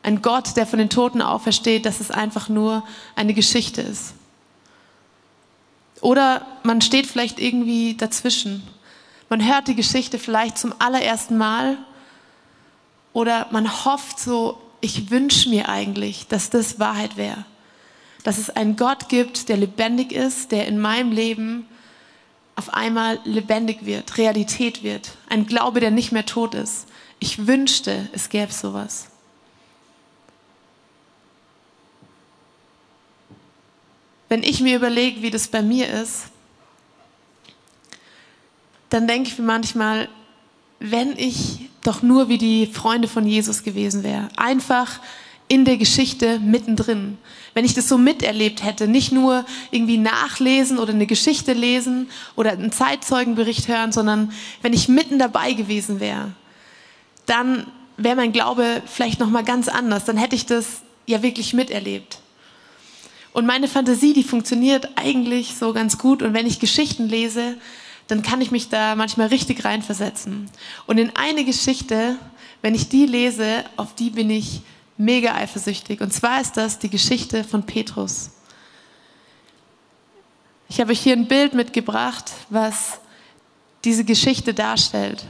ein 0.04 0.22
Gott, 0.22 0.56
der 0.56 0.68
von 0.68 0.78
den 0.78 0.90
Toten 0.90 1.22
aufersteht, 1.22 1.86
dass 1.86 2.00
es 2.00 2.12
einfach 2.12 2.48
nur 2.48 2.84
eine 3.16 3.34
Geschichte 3.34 3.82
ist. 3.82 4.14
Oder 6.02 6.46
man 6.62 6.82
steht 6.82 7.08
vielleicht 7.08 7.40
irgendwie 7.40 7.96
dazwischen. 7.96 8.62
Man 9.30 9.44
hört 9.44 9.68
die 9.68 9.76
Geschichte 9.76 10.20
vielleicht 10.20 10.60
zum 10.60 10.74
allerersten 10.78 11.38
Mal 11.38 11.78
oder 13.14 13.48
man 13.52 13.86
hofft 13.86 14.20
so, 14.20 14.62
ich 14.82 15.10
wünsche 15.10 15.50
mir 15.50 15.68
eigentlich, 15.68 16.28
dass 16.28 16.52
das 16.52 16.80
Wahrheit 16.80 17.18
wäre. 17.18 17.46
Dass 18.24 18.38
es 18.38 18.52
einen 18.52 18.76
Gott 18.76 19.10
gibt, 19.10 19.50
der 19.50 19.58
lebendig 19.58 20.12
ist, 20.12 20.52
der 20.52 20.68
in 20.68 20.80
meinem 20.80 21.12
Leben 21.12 21.66
auf 22.56 22.74
einmal 22.74 23.20
lebendig 23.26 23.86
wird, 23.86 24.18
Realität 24.18 24.84
wird. 24.84 25.12
Ein 25.30 25.46
Glaube, 25.46 25.80
der 25.80 25.92
nicht 25.92 26.12
mehr 26.12 26.26
tot 26.26 26.56
ist. 26.56 26.88
Ich 27.20 27.48
wünschte, 27.48 28.10
es 28.14 28.30
gäbe 28.30 28.52
sowas. 28.52 29.08
Wenn 34.30 34.44
ich 34.44 34.62
mir 34.62 34.76
überlege, 34.76 35.22
wie 35.22 35.32
das 35.32 35.48
bei 35.48 35.62
mir 35.62 35.88
ist, 35.90 36.26
dann 38.90 39.08
denke 39.08 39.30
ich 39.30 39.38
mir 39.38 39.46
manchmal, 39.46 40.10
wenn 40.80 41.18
ich 41.18 41.70
doch 41.84 42.02
nur 42.02 42.30
wie 42.30 42.38
die 42.38 42.68
Freunde 42.68 43.08
von 43.08 43.28
Jesus 43.28 43.64
gewesen 43.64 44.04
wäre. 44.04 44.30
Einfach 44.38 45.00
in 45.48 45.66
der 45.66 45.78
Geschichte 45.78 46.40
mittendrin. 46.40 47.18
Wenn 47.54 47.66
ich 47.66 47.74
das 47.74 47.88
so 47.88 47.98
miterlebt 47.98 48.64
hätte, 48.64 48.88
nicht 48.88 49.12
nur 49.12 49.46
irgendwie 49.72 49.98
nachlesen 49.98 50.80
oder 50.80 50.94
eine 50.94 51.06
Geschichte 51.06 51.54
lesen 51.54 52.10
oder 52.36 52.52
einen 52.52 52.72
Zeitzeugenbericht 52.72 53.68
hören, 53.68 53.92
sondern 53.92 54.32
wenn 54.62 54.74
ich 54.74 54.90
mitten 54.90 55.20
dabei 55.20 55.54
gewesen 55.54 56.00
wäre, 56.00 56.32
dann 57.26 57.68
wäre 57.98 58.16
mein 58.16 58.32
Glaube 58.32 58.82
vielleicht 58.86 59.20
noch 59.20 59.30
mal 59.30 59.44
ganz 59.44 59.68
anders. 59.68 60.06
Dann 60.06 60.18
hätte 60.18 60.36
ich 60.36 60.46
das 60.46 60.82
ja 61.06 61.22
wirklich 61.22 61.54
miterlebt. 61.54 62.20
Und 63.32 63.46
meine 63.46 63.68
Fantasie, 63.68 64.14
die 64.14 64.24
funktioniert 64.24 64.90
eigentlich 64.96 65.56
so 65.56 65.74
ganz 65.74 65.98
gut. 65.98 66.24
Und 66.24 66.34
wenn 66.34 66.48
ich 66.48 66.60
Geschichten 66.60 67.08
lese, 67.08 67.56
dann 68.08 68.22
kann 68.22 68.42
ich 68.42 68.52
mich 68.52 68.70
da 68.70 68.96
manchmal 68.96 69.28
richtig 69.28 69.66
reinversetzen. 69.66 70.50
Und 70.88 70.98
in 70.98 71.16
eine 71.16 71.44
Geschichte, 71.44 72.18
wenn 72.62 72.76
ich 72.76 72.90
die 72.90 73.06
lese, 73.06 73.66
auf 73.76 73.94
die 73.94 74.10
bin 74.10 74.30
ich 74.30 74.62
mega 74.98 75.36
eifersüchtig. 75.36 76.02
Und 76.02 76.14
zwar 76.14 76.42
ist 76.42 76.58
das 76.58 76.80
die 76.80 76.90
Geschichte 76.90 77.44
von 77.44 77.64
Petrus. 77.64 78.32
Ich 80.68 80.80
habe 80.80 80.92
euch 80.92 81.00
hier 81.00 81.14
ein 81.14 81.28
Bild 81.28 81.54
mitgebracht, 81.54 82.32
was 82.50 83.00
diese 83.84 84.04
Geschichte 84.04 84.54
darstellt. 84.54 85.26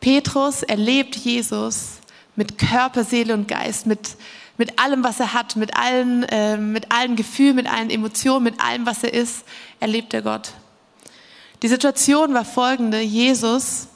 Petrus 0.00 0.62
erlebt 0.62 1.16
Jesus 1.16 1.98
mit 2.36 2.58
Körper, 2.58 3.04
Seele 3.04 3.34
und 3.34 3.48
Geist, 3.48 3.86
mit, 3.86 4.16
mit 4.56 4.78
allem, 4.78 5.04
was 5.04 5.20
er 5.20 5.32
hat, 5.32 5.56
mit 5.56 5.76
allen, 5.76 6.22
äh, 6.24 6.56
mit 6.56 6.90
allen 6.92 7.16
Gefühlen, 7.16 7.56
mit 7.56 7.66
allen 7.66 7.90
Emotionen, 7.90 8.44
mit 8.44 8.60
allem, 8.60 8.86
was 8.86 9.02
er 9.02 9.12
ist, 9.12 9.44
erlebt 9.80 10.14
er 10.14 10.22
Gott. 10.22 10.52
Die 11.62 11.68
Situation 11.68 12.34
war 12.34 12.44
folgende. 12.44 13.00
Jesus 13.00 13.88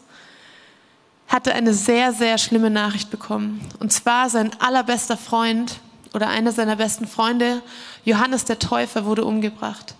hatte 1.29 1.55
eine 1.55 1.75
sehr, 1.75 2.13
sehr 2.13 2.39
schlimme 2.39 2.71
Nachricht 2.71 3.11
bekommen. 3.11 3.61
Und 3.81 3.93
zwar 3.93 4.31
sein 4.31 4.51
allerbester 4.61 5.17
Freund 5.17 5.81
oder 6.15 6.29
einer 6.29 6.53
seiner 6.53 6.77
besten 6.77 7.07
Freunde, 7.07 7.63
Johannes 8.05 8.45
der 8.45 8.59
Täufer, 8.59 9.05
wurde 9.05 9.25
umgebracht. 9.25 9.95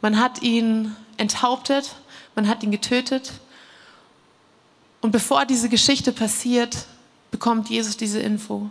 Man 0.00 0.18
hat 0.18 0.42
ihn 0.42 0.94
enthauptet, 1.16 1.96
man 2.34 2.48
hat 2.48 2.62
ihn 2.62 2.70
getötet. 2.70 3.32
Und 5.00 5.10
bevor 5.10 5.44
diese 5.44 5.68
Geschichte 5.68 6.12
passiert, 6.12 6.86
bekommt 7.30 7.68
Jesus 7.68 7.96
diese 7.96 8.20
Info. 8.20 8.70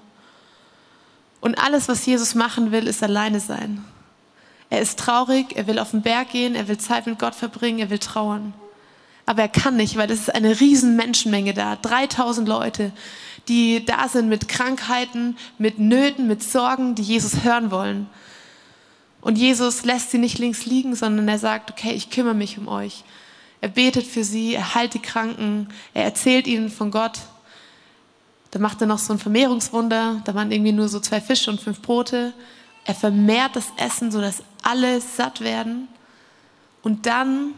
Und 1.41 1.57
alles, 1.57 1.87
was 1.87 2.05
Jesus 2.05 2.35
machen 2.35 2.71
will, 2.71 2.87
ist 2.87 3.03
alleine 3.03 3.39
sein. 3.39 3.83
Er 4.69 4.81
ist 4.81 4.99
traurig, 4.99 5.55
er 5.55 5.67
will 5.67 5.79
auf 5.79 5.91
den 5.91 6.01
Berg 6.01 6.29
gehen, 6.29 6.55
er 6.55 6.67
will 6.67 6.77
Zeit 6.77 7.07
mit 7.07 7.17
Gott 7.17 7.33
verbringen, 7.35 7.79
er 7.79 7.89
will 7.89 7.99
trauern. 7.99 8.53
Aber 9.29 9.43
er 9.43 9.47
kann 9.47 9.75
nicht, 9.75 9.95
weil 9.95 10.09
es 10.09 10.21
ist 10.21 10.33
eine 10.33 10.59
riesen 10.59 10.95
Menschenmenge 10.95 11.53
da. 11.53 11.75
3000 11.75 12.47
Leute, 12.47 12.91
die 13.47 13.85
da 13.85 14.09
sind 14.09 14.27
mit 14.27 14.47
Krankheiten, 14.47 15.37
mit 15.59 15.77
Nöten, 15.77 16.25
mit 16.25 16.41
Sorgen, 16.41 16.95
die 16.95 17.03
Jesus 17.03 17.43
hören 17.43 17.69
wollen. 17.69 18.09
Und 19.21 19.37
Jesus 19.37 19.85
lässt 19.85 20.09
sie 20.09 20.17
nicht 20.17 20.39
links 20.39 20.65
liegen, 20.65 20.95
sondern 20.95 21.27
er 21.27 21.37
sagt, 21.37 21.69
okay, 21.69 21.91
ich 21.91 22.09
kümmere 22.09 22.33
mich 22.33 22.57
um 22.57 22.67
euch. 22.67 23.03
Er 23.61 23.69
betet 23.69 24.07
für 24.07 24.23
sie, 24.23 24.55
er 24.55 24.73
heilt 24.73 24.95
die 24.95 24.99
Kranken, 24.99 25.67
er 25.93 26.05
erzählt 26.05 26.47
ihnen 26.47 26.71
von 26.71 26.89
Gott. 26.89 27.19
Da 28.49 28.57
macht 28.57 28.81
er 28.81 28.87
noch 28.87 28.97
so 28.97 29.13
ein 29.13 29.19
Vermehrungswunder, 29.19 30.23
da 30.25 30.33
waren 30.33 30.51
irgendwie 30.51 30.71
nur 30.71 30.89
so 30.89 30.99
zwei 30.99 31.21
Fische 31.21 31.51
und 31.51 31.61
fünf 31.61 31.83
Brote. 31.83 32.33
Er 32.83 32.95
vermehrt 32.95 33.55
das 33.55 33.67
Essen, 33.77 34.11
sodass 34.11 34.41
alle 34.63 34.99
satt 35.01 35.41
werden. 35.41 35.87
Und 36.81 37.05
dann 37.05 37.53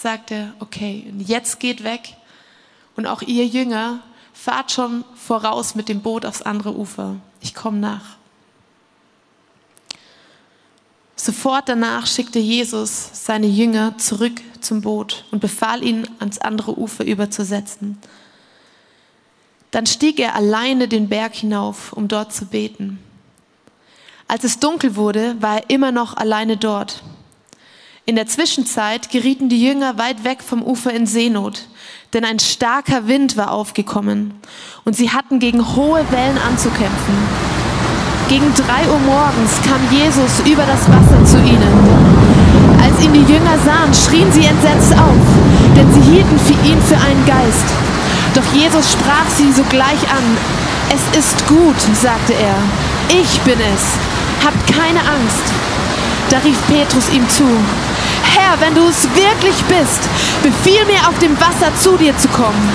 sagt 0.00 0.30
er, 0.30 0.52
okay, 0.60 1.12
jetzt 1.18 1.60
geht 1.60 1.84
weg. 1.84 2.16
Und 2.96 3.06
auch 3.06 3.22
ihr 3.22 3.46
Jünger, 3.46 4.00
fahrt 4.32 4.70
schon 4.70 5.04
voraus 5.14 5.74
mit 5.74 5.88
dem 5.88 6.02
Boot 6.02 6.26
aufs 6.26 6.42
andere 6.42 6.76
Ufer. 6.76 7.16
Ich 7.40 7.54
komme 7.54 7.78
nach. 7.78 8.16
Sofort 11.16 11.68
danach 11.68 12.06
schickte 12.06 12.38
Jesus 12.38 13.08
seine 13.12 13.46
Jünger 13.46 13.96
zurück 13.96 14.40
zum 14.60 14.82
Boot 14.82 15.24
und 15.30 15.40
befahl 15.40 15.82
ihnen, 15.82 16.06
ans 16.18 16.38
andere 16.38 16.78
Ufer 16.78 17.04
überzusetzen. 17.04 17.98
Dann 19.70 19.86
stieg 19.86 20.20
er 20.20 20.34
alleine 20.34 20.86
den 20.88 21.08
Berg 21.08 21.34
hinauf, 21.34 21.92
um 21.94 22.06
dort 22.06 22.32
zu 22.32 22.46
beten. 22.46 22.98
Als 24.28 24.44
es 24.44 24.58
dunkel 24.58 24.96
wurde, 24.96 25.40
war 25.40 25.56
er 25.56 25.70
immer 25.70 25.92
noch 25.92 26.16
alleine 26.16 26.56
dort. 26.56 27.02
In 28.08 28.14
der 28.14 28.28
Zwischenzeit 28.28 29.10
gerieten 29.10 29.48
die 29.48 29.60
Jünger 29.60 29.98
weit 29.98 30.22
weg 30.22 30.38
vom 30.40 30.62
Ufer 30.62 30.92
in 30.92 31.06
Seenot, 31.06 31.62
denn 32.12 32.24
ein 32.24 32.38
starker 32.38 33.08
Wind 33.08 33.36
war 33.36 33.50
aufgekommen 33.50 34.34
und 34.84 34.94
sie 34.94 35.10
hatten 35.10 35.40
gegen 35.40 35.74
hohe 35.74 36.04
Wellen 36.12 36.38
anzukämpfen. 36.38 37.14
Gegen 38.28 38.54
drei 38.54 38.88
Uhr 38.88 39.00
morgens 39.00 39.60
kam 39.66 39.80
Jesus 39.90 40.38
über 40.46 40.64
das 40.64 40.88
Wasser 40.88 41.24
zu 41.24 41.38
ihnen. 41.38 42.80
Als 42.80 43.04
ihn 43.04 43.12
die 43.12 43.32
Jünger 43.32 43.58
sahen, 43.64 43.92
schrien 43.92 44.30
sie 44.30 44.46
entsetzt 44.46 44.92
auf, 44.92 45.74
denn 45.76 45.92
sie 45.92 46.02
hielten 46.02 46.38
für 46.38 46.66
ihn 46.66 46.80
für 46.82 46.96
einen 46.96 47.26
Geist. 47.26 47.66
Doch 48.34 48.54
Jesus 48.54 48.92
sprach 48.92 49.28
sie 49.36 49.50
sogleich 49.50 50.02
an. 50.12 50.24
Es 50.94 51.18
ist 51.18 51.46
gut, 51.48 51.80
sagte 52.00 52.34
er. 52.34 52.56
Ich 53.20 53.40
bin 53.40 53.58
es 53.58 53.82
Habt 54.44 54.64
keine 54.72 55.00
Angst. 55.00 55.42
Da 56.30 56.38
rief 56.38 56.58
Petrus 56.68 57.10
ihm 57.10 57.28
zu. 57.28 57.44
Herr, 58.36 58.60
wenn 58.60 58.74
du 58.74 58.86
es 58.86 59.04
wirklich 59.14 59.56
bist, 59.64 60.00
befiehl 60.42 60.84
mir 60.84 61.08
auf 61.08 61.18
dem 61.20 61.40
Wasser 61.40 61.74
zu 61.80 61.96
dir 61.96 62.16
zu 62.18 62.28
kommen. 62.28 62.68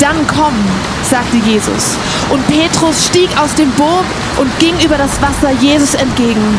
Dann 0.00 0.26
komm, 0.26 0.54
sagte 1.02 1.36
Jesus. 1.36 1.96
Und 2.30 2.46
Petrus 2.48 3.06
stieg 3.06 3.28
aus 3.38 3.54
dem 3.54 3.70
Boot 3.72 4.06
und 4.38 4.58
ging 4.58 4.74
über 4.82 4.96
das 4.96 5.20
Wasser 5.20 5.52
Jesus 5.60 5.94
entgegen. 5.94 6.56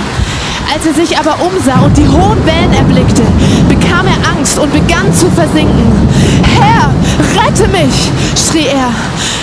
Als 0.72 0.86
er 0.86 0.94
sich 0.94 1.18
aber 1.18 1.36
umsah 1.42 1.82
und 1.82 1.98
die 1.98 2.08
hohen 2.08 2.46
Wellen 2.46 2.74
erblickte, 2.74 3.24
bekam 3.68 4.06
er 4.06 4.38
Angst 4.38 4.60
und 4.60 4.72
begann 4.72 5.12
zu 5.12 5.30
versinken. 5.32 6.08
Herr, 6.60 6.92
rette 7.42 7.68
mich, 7.70 8.12
schrie 8.36 8.68
er. 8.68 8.92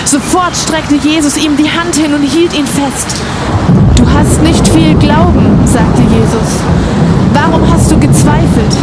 Sofort 0.05 0.55
streckte 0.55 0.95
Jesus 0.95 1.37
ihm 1.37 1.57
die 1.57 1.69
Hand 1.69 1.95
hin 1.95 2.13
und 2.13 2.23
hielt 2.23 2.53
ihn 2.53 2.67
fest. 2.67 3.17
Du 3.97 4.05
hast 4.09 4.41
nicht 4.41 4.65
viel 4.69 4.95
Glauben, 4.95 5.59
sagte 5.65 6.01
Jesus. 6.01 7.12
Warum 7.45 7.69
hast 7.69 7.91
du 7.91 7.99
gezweifelt? 7.99 8.73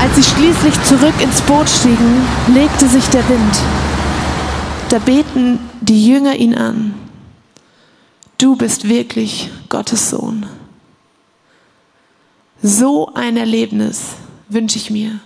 Als 0.00 0.16
sie 0.16 0.24
schließlich 0.24 0.74
zurück 0.82 1.14
ins 1.20 1.40
Boot 1.42 1.68
stiegen, 1.68 2.26
legte 2.52 2.88
sich 2.88 3.06
der 3.10 3.26
Wind. 3.28 3.56
Da 4.88 4.98
beten 4.98 5.60
die 5.80 6.04
Jünger 6.04 6.34
ihn 6.34 6.56
an. 6.56 6.94
Du 8.38 8.56
bist 8.56 8.88
wirklich 8.88 9.50
Gottes 9.68 10.10
Sohn. 10.10 10.46
So 12.60 13.14
ein 13.14 13.36
Erlebnis 13.36 14.00
wünsche 14.48 14.76
ich 14.76 14.90
mir. 14.90 15.20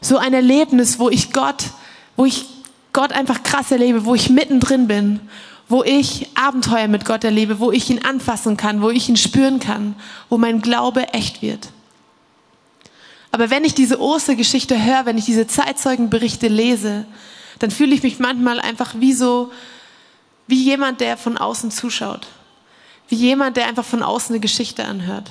So 0.00 0.18
ein 0.18 0.32
Erlebnis, 0.32 1.00
wo 1.00 1.10
ich 1.10 1.32
Gott, 1.32 1.64
wo 2.14 2.26
ich 2.26 2.46
Gott 2.92 3.10
einfach 3.10 3.42
krass 3.42 3.72
erlebe, 3.72 4.04
wo 4.04 4.14
ich 4.14 4.30
mittendrin 4.30 4.86
bin 4.86 5.18
wo 5.70 5.84
ich 5.84 6.26
Abenteuer 6.34 6.88
mit 6.88 7.04
Gott 7.04 7.22
erlebe, 7.22 7.60
wo 7.60 7.70
ich 7.70 7.88
ihn 7.90 8.04
anfassen 8.04 8.56
kann, 8.56 8.82
wo 8.82 8.90
ich 8.90 9.08
ihn 9.08 9.16
spüren 9.16 9.60
kann, 9.60 9.94
wo 10.28 10.36
mein 10.36 10.60
Glaube 10.62 11.14
echt 11.14 11.42
wird. 11.42 11.68
Aber 13.30 13.50
wenn 13.50 13.64
ich 13.64 13.72
diese 13.72 14.00
Ostergeschichte 14.00 14.82
höre, 14.84 15.06
wenn 15.06 15.16
ich 15.16 15.26
diese 15.26 15.46
Zeitzeugenberichte 15.46 16.48
lese, 16.48 17.06
dann 17.60 17.70
fühle 17.70 17.94
ich 17.94 18.02
mich 18.02 18.18
manchmal 18.18 18.58
einfach 18.58 18.94
wie 18.98 19.12
so, 19.12 19.52
wie 20.48 20.60
jemand, 20.60 21.00
der 21.00 21.16
von 21.16 21.38
außen 21.38 21.70
zuschaut. 21.70 22.26
Wie 23.08 23.14
jemand, 23.14 23.56
der 23.56 23.68
einfach 23.68 23.84
von 23.84 24.02
außen 24.02 24.34
eine 24.34 24.40
Geschichte 24.40 24.84
anhört. 24.84 25.30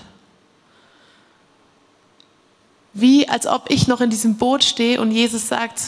Wie 2.94 3.28
als 3.28 3.46
ob 3.46 3.70
ich 3.70 3.88
noch 3.88 4.00
in 4.00 4.10
diesem 4.10 4.38
Boot 4.38 4.64
stehe 4.64 5.02
und 5.02 5.12
Jesus 5.12 5.50
sagt, 5.50 5.82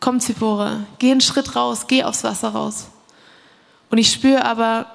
komm 0.00 0.18
Zippora, 0.18 0.86
geh 0.98 1.10
einen 1.10 1.20
Schritt 1.20 1.54
raus, 1.56 1.86
geh 1.86 2.04
aufs 2.04 2.24
Wasser 2.24 2.48
raus. 2.48 2.86
Und 3.90 3.98
ich 3.98 4.12
spüre 4.12 4.44
aber, 4.44 4.86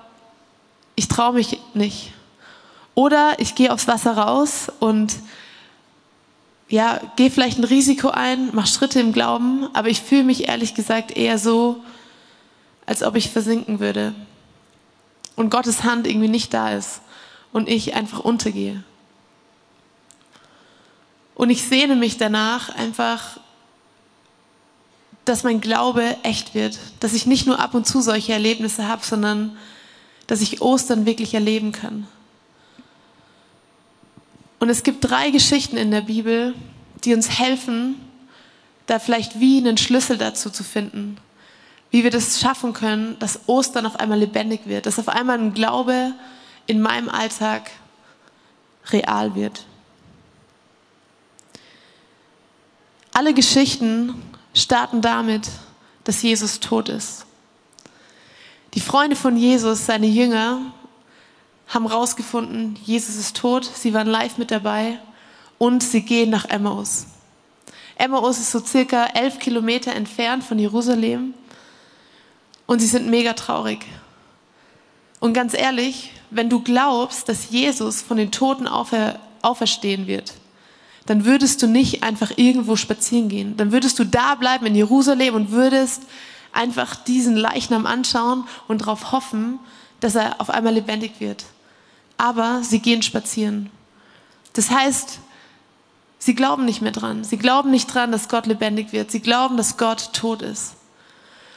ich 0.96 1.08
traue 1.08 1.34
mich 1.34 1.60
nicht. 1.74 2.14
Oder 2.94 3.40
ich 3.40 3.56
gehe 3.56 3.72
aufs 3.72 3.88
Wasser 3.88 4.18
raus 4.18 4.72
und 4.80 5.16
ja, 6.70 7.02
gehe 7.16 7.32
vielleicht 7.32 7.58
ein 7.58 7.64
Risiko 7.66 8.10
ein, 8.10 8.54
mache 8.54 8.68
Schritte 8.68 9.00
im 9.00 9.12
Glauben, 9.12 9.68
aber 9.74 9.90
ich 9.90 10.02
fühle 10.02 10.24
mich 10.24 10.48
ehrlich 10.48 10.74
gesagt 10.74 11.12
eher 11.12 11.38
so, 11.38 11.84
als 12.86 13.04
ob 13.04 13.16
ich 13.16 13.30
versinken 13.30 13.80
würde. 13.80 14.14
Und 15.36 15.50
Gottes 15.50 15.84
Hand 15.84 16.08
irgendwie 16.08 16.30
nicht 16.30 16.54
da 16.54 16.72
ist 16.72 17.02
und 17.52 17.68
ich 17.68 17.94
einfach 17.94 18.20
untergehe. 18.20 18.84
Und 21.36 21.50
ich 21.50 21.64
sehne 21.64 21.96
mich 21.96 22.18
danach 22.18 22.70
einfach 22.76 23.40
dass 25.26 25.44
mein 25.44 25.62
Glaube 25.62 26.18
echt 26.24 26.56
wird, 26.56 26.80
dass 27.00 27.14
ich 27.14 27.26
nicht 27.26 27.46
nur 27.46 27.60
ab 27.60 27.74
und 27.74 27.86
zu 27.86 28.02
solche 28.02 28.34
Erlebnisse 28.34 28.88
habe, 28.88 29.06
sondern 29.06 29.58
dass 30.28 30.42
ich 30.42 30.62
Ostern 30.62 31.06
wirklich 31.06 31.34
erleben 31.34 31.72
kann. 31.72 32.08
Und 34.60 34.70
es 34.70 34.84
gibt 34.84 35.10
drei 35.10 35.32
Geschichten 35.32 35.78
in 35.78 35.92
der 35.92 36.02
Bibel, 36.02 36.54
die 37.04 37.14
uns 37.14 37.40
helfen, 37.40 37.96
da 38.86 39.00
vielleicht 39.00 39.40
wie 39.40 39.58
einen 39.58 39.78
Schlüssel 39.78 40.18
dazu 40.18 40.50
zu 40.50 40.64
finden, 40.64 41.18
wie 41.90 42.04
wir 42.04 42.12
das 42.12 42.40
schaffen 42.40 42.74
können, 42.74 43.18
dass 43.20 43.42
Ostern 43.48 43.86
auf 43.86 44.00
einmal 44.00 44.20
lebendig 44.20 44.62
wird, 44.66 44.86
dass 44.86 45.00
auf 45.00 45.10
einmal 45.10 45.40
ein 45.40 45.54
Glaube 45.54 46.14
in 46.68 46.82
meinem 46.82 47.10
Alltag 47.10 47.72
real 48.92 49.36
wird. 49.36 49.66
Alle 53.14 53.34
Geschichten 53.34 54.14
starten 54.54 55.02
damit, 55.02 55.50
dass 56.04 56.22
Jesus 56.22 56.60
tot 56.60 56.90
ist. 56.90 57.26
Die 58.74 58.80
Freunde 58.80 59.16
von 59.16 59.36
Jesus, 59.38 59.86
seine 59.86 60.08
Jünger, 60.08 60.60
haben 61.68 61.88
herausgefunden, 61.88 62.78
Jesus 62.84 63.16
ist 63.16 63.38
tot, 63.38 63.64
sie 63.64 63.94
waren 63.94 64.08
live 64.08 64.38
mit 64.38 64.52
dabei 64.52 65.00
und 65.58 65.84
sie 65.84 66.02
gehen 66.02 66.30
nach 66.30 66.46
Emmaus. 66.46 67.06
Emmaus 67.96 68.40
ist 68.40 68.52
so 68.52 68.60
circa 68.60 69.06
elf 69.14 69.40
Kilometer 69.40 69.94
entfernt 69.94 70.44
von 70.44 70.58
Jerusalem 70.60 71.34
und 72.66 72.80
sie 72.80 72.88
sind 72.88 73.10
mega 73.10 73.34
traurig. 73.34 73.86
Und 75.20 75.34
ganz 75.34 75.54
ehrlich, 75.54 76.12
wenn 76.30 76.50
du 76.50 76.62
glaubst, 76.62 77.30
dass 77.30 77.52
Jesus 77.52 78.02
von 78.02 78.18
den 78.18 78.32
Toten 78.32 78.68
aufer 78.68 79.20
auferstehen 79.42 80.08
wird, 80.08 80.34
dann 81.06 81.26
würdest 81.26 81.62
du 81.62 81.68
nicht 81.68 82.04
einfach 82.04 82.32
irgendwo 82.36 82.76
spazieren 82.76 83.30
gehen. 83.30 83.58
Dann 83.58 83.72
würdest 83.72 83.98
du 84.00 84.04
da 84.04 84.36
bleiben 84.36 84.66
in 84.66 84.76
Jerusalem 84.76 85.36
und 85.36 85.52
würdest 85.52 86.04
einfach 86.54 86.96
diesen 86.96 87.36
Leichnam 87.36 87.86
anschauen 87.86 88.46
und 88.68 88.82
darauf 88.82 89.12
hoffen, 89.12 89.60
dass 90.00 90.16
er 90.16 90.40
auf 90.40 90.50
einmal 90.50 90.74
lebendig 90.74 91.14
wird. 91.20 91.46
Aber 92.18 92.62
sie 92.64 92.80
gehen 92.80 93.02
spazieren. 93.02 93.70
Das 94.54 94.70
heißt, 94.70 95.20
sie 96.20 96.36
glauben 96.36 96.66
nicht 96.66 96.82
mehr 96.82 96.92
dran. 96.92 97.24
Sie 97.24 97.38
glauben 97.38 97.72
nicht 97.72 97.94
dran, 97.94 98.12
dass 98.12 98.30
Gott 98.30 98.46
lebendig 98.46 98.92
wird. 98.92 99.12
Sie 99.12 99.22
glauben, 99.22 99.58
dass 99.58 99.78
Gott 99.78 100.14
tot 100.14 100.42
ist. 100.42 100.76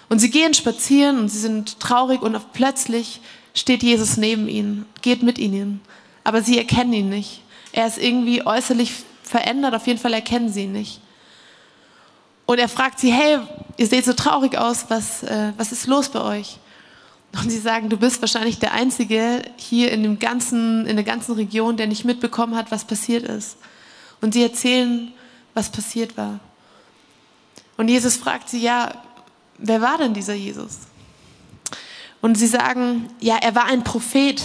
Und 0.09 0.21
sie 0.21 0.31
gehen 0.31 0.55
spazieren 0.55 1.19
und 1.19 1.29
sie 1.29 1.39
sind 1.39 1.81
traurig 1.81 2.23
und 2.23 2.53
plötzlich 2.53 3.21
steht 3.55 3.83
Jesus 3.83 4.17
neben 4.17 4.49
ihnen, 4.49 4.87
geht 5.03 5.23
mit 5.23 5.39
ihnen. 5.39 5.81
Aber 6.25 6.43
sie 6.43 6.59
erkennen 6.59 6.93
ihn 6.93 7.09
nicht. 7.09 7.43
Er 7.73 7.87
ist 7.87 7.99
irgendwie 7.99 8.47
äußerlich 8.47 8.93
verändert, 9.35 9.75
auf 9.75 9.89
jeden 9.89 9.99
Fall 9.99 10.13
erkennen 10.13 10.49
sie 10.49 10.63
ihn 10.63 10.73
nicht. 10.73 11.01
Und 12.47 12.59
er 12.61 12.69
fragt 12.69 13.01
sie, 13.01 13.13
hey, 13.13 13.41
ihr 13.77 13.87
seht 13.89 14.05
so 14.05 14.13
traurig 14.13 14.57
aus, 14.57 14.85
was, 14.91 15.25
äh, 15.25 15.53
was 15.57 15.73
ist 15.73 15.89
los 15.89 16.09
bei 16.09 16.21
euch? 16.21 16.59
Und 17.33 17.51
sie 17.51 17.59
sagen, 17.59 17.89
du 17.89 17.97
bist 17.97 18.21
wahrscheinlich 18.21 18.61
der 18.61 18.73
Einzige 18.75 19.43
hier 19.57 19.91
in, 19.91 20.05
dem 20.05 20.21
ganzen, 20.21 20.87
in 20.87 20.95
der 20.95 21.05
ganzen 21.05 21.35
Region, 21.35 21.77
der 21.77 21.89
nicht 21.89 22.05
mitbekommen 22.05 22.55
hat, 22.55 22.71
was 22.71 22.85
passiert 22.85 23.25
ist. 23.25 23.57
Und 24.21 24.35
sie 24.35 24.43
erzählen, 24.45 25.13
was 25.53 25.69
passiert 25.69 26.17
war. 26.17 26.39
Und 27.77 27.89
Jesus 27.89 28.17
fragt 28.17 28.49
sie, 28.49 28.61
ja, 28.61 28.93
wer 29.59 29.81
war 29.81 29.99
denn 29.99 30.15
dieser 30.15 30.35
Jesus? 30.35 30.79
Und 32.21 32.37
sie 32.37 32.47
sagen, 32.47 33.09
ja, 33.19 33.37
er 33.39 33.57
war 33.57 33.65
ein 33.65 33.83
Prophet, 33.83 34.41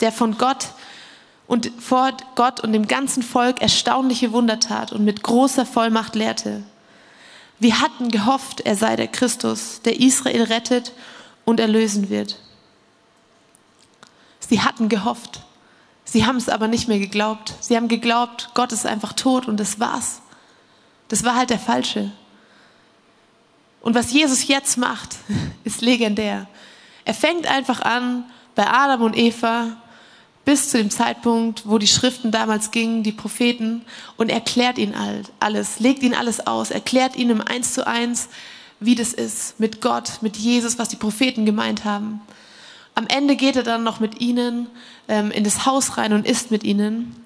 der 0.00 0.10
von 0.10 0.36
Gott 0.36 0.70
und 1.46 1.70
vor 1.78 2.12
Gott 2.34 2.60
und 2.60 2.72
dem 2.72 2.88
ganzen 2.88 3.22
Volk 3.22 3.60
erstaunliche 3.60 4.32
Wunder 4.32 4.60
tat 4.60 4.92
und 4.92 5.04
mit 5.04 5.22
großer 5.22 5.66
Vollmacht 5.66 6.14
lehrte. 6.14 6.62
Wir 7.58 7.80
hatten 7.80 8.10
gehofft, 8.10 8.60
er 8.62 8.76
sei 8.76 8.96
der 8.96 9.08
Christus, 9.08 9.80
der 9.82 10.00
Israel 10.00 10.44
rettet 10.44 10.92
und 11.44 11.60
erlösen 11.60 12.10
wird. 12.10 12.38
Sie 14.40 14.60
hatten 14.60 14.88
gehofft. 14.88 15.42
Sie 16.04 16.26
haben 16.26 16.36
es 16.36 16.48
aber 16.48 16.68
nicht 16.68 16.88
mehr 16.88 16.98
geglaubt. 16.98 17.54
Sie 17.60 17.76
haben 17.76 17.88
geglaubt, 17.88 18.50
Gott 18.54 18.72
ist 18.72 18.86
einfach 18.86 19.12
tot 19.12 19.48
und 19.48 19.58
das 19.58 19.80
war's. 19.80 20.20
Das 21.08 21.24
war 21.24 21.36
halt 21.36 21.50
der 21.50 21.58
Falsche. 21.58 22.10
Und 23.80 23.94
was 23.94 24.12
Jesus 24.12 24.48
jetzt 24.48 24.76
macht, 24.78 25.16
ist 25.64 25.82
legendär. 25.82 26.46
Er 27.04 27.14
fängt 27.14 27.46
einfach 27.46 27.80
an 27.80 28.24
bei 28.54 28.66
Adam 28.66 29.02
und 29.02 29.16
Eva 29.16 29.76
bis 30.44 30.68
zu 30.68 30.78
dem 30.78 30.90
Zeitpunkt, 30.90 31.62
wo 31.66 31.78
die 31.78 31.86
Schriften 31.86 32.30
damals 32.30 32.70
gingen, 32.70 33.02
die 33.02 33.12
Propheten, 33.12 33.82
und 34.16 34.28
erklärt 34.28 34.78
ihnen 34.78 34.94
alles, 35.40 35.80
legt 35.80 36.02
ihnen 36.02 36.14
alles 36.14 36.46
aus, 36.46 36.70
erklärt 36.70 37.16
ihnen 37.16 37.30
im 37.30 37.40
Eins 37.40 37.74
zu 37.74 37.86
eins, 37.86 38.28
wie 38.80 38.94
das 38.94 39.12
ist 39.12 39.58
mit 39.58 39.80
Gott, 39.80 40.18
mit 40.20 40.36
Jesus, 40.36 40.78
was 40.78 40.88
die 40.88 40.96
Propheten 40.96 41.46
gemeint 41.46 41.84
haben. 41.84 42.20
Am 42.94 43.06
Ende 43.08 43.36
geht 43.36 43.56
er 43.56 43.62
dann 43.62 43.82
noch 43.82 44.00
mit 44.00 44.20
ihnen 44.20 44.68
ähm, 45.08 45.30
in 45.30 45.44
das 45.44 45.66
Haus 45.66 45.96
rein 45.96 46.12
und 46.12 46.26
isst 46.26 46.50
mit 46.50 46.62
ihnen. 46.62 47.16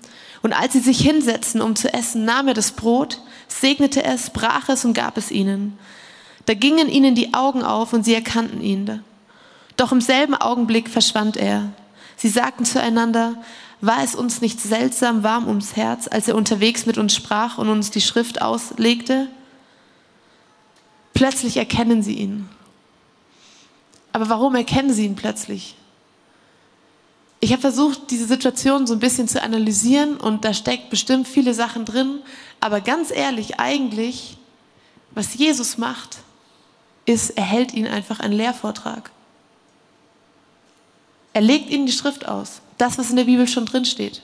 Und 0.40 0.52
als 0.52 0.72
sie 0.72 0.80
sich 0.80 1.00
hinsetzten, 1.00 1.60
um 1.60 1.74
zu 1.74 1.92
essen, 1.92 2.24
nahm 2.24 2.48
er 2.48 2.54
das 2.54 2.70
Brot, 2.72 3.20
segnete 3.48 4.04
es, 4.04 4.30
brach 4.30 4.68
es 4.68 4.84
und 4.84 4.94
gab 4.94 5.16
es 5.16 5.30
ihnen. 5.30 5.78
Da 6.46 6.54
gingen 6.54 6.88
ihnen 6.88 7.14
die 7.14 7.34
Augen 7.34 7.62
auf 7.62 7.92
und 7.92 8.04
sie 8.04 8.14
erkannten 8.14 8.62
ihn. 8.62 9.02
Doch 9.76 9.92
im 9.92 10.00
selben 10.00 10.34
Augenblick 10.34 10.88
verschwand 10.88 11.36
er. 11.36 11.72
Sie 12.18 12.28
sagten 12.28 12.64
zueinander, 12.64 13.36
war 13.80 14.02
es 14.02 14.16
uns 14.16 14.40
nicht 14.40 14.60
seltsam 14.60 15.22
warm 15.22 15.46
ums 15.46 15.76
Herz, 15.76 16.08
als 16.08 16.26
er 16.26 16.34
unterwegs 16.34 16.84
mit 16.84 16.98
uns 16.98 17.14
sprach 17.14 17.58
und 17.58 17.68
uns 17.68 17.90
die 17.90 18.00
Schrift 18.00 18.42
auslegte? 18.42 19.28
Plötzlich 21.14 21.56
erkennen 21.56 22.02
sie 22.02 22.14
ihn. 22.14 22.48
Aber 24.12 24.28
warum 24.28 24.56
erkennen 24.56 24.92
sie 24.92 25.04
ihn 25.04 25.14
plötzlich? 25.14 25.76
Ich 27.40 27.52
habe 27.52 27.60
versucht, 27.60 28.10
diese 28.10 28.26
Situation 28.26 28.88
so 28.88 28.94
ein 28.94 29.00
bisschen 29.00 29.28
zu 29.28 29.40
analysieren 29.40 30.16
und 30.16 30.44
da 30.44 30.52
steckt 30.52 30.90
bestimmt 30.90 31.28
viele 31.28 31.54
Sachen 31.54 31.84
drin. 31.84 32.18
Aber 32.58 32.80
ganz 32.80 33.12
ehrlich, 33.12 33.60
eigentlich, 33.60 34.38
was 35.12 35.34
Jesus 35.34 35.78
macht, 35.78 36.18
ist, 37.06 37.30
er 37.30 37.44
hält 37.44 37.74
ihnen 37.74 37.92
einfach 37.92 38.18
einen 38.18 38.34
Lehrvortrag. 38.34 39.12
Er 41.38 41.42
legt 41.42 41.70
ihnen 41.70 41.86
die 41.86 41.92
Schrift 41.92 42.26
aus. 42.26 42.62
Das, 42.78 42.98
was 42.98 43.10
in 43.10 43.16
der 43.16 43.22
Bibel 43.22 43.46
schon 43.46 43.64
drin 43.64 43.84
steht. 43.84 44.22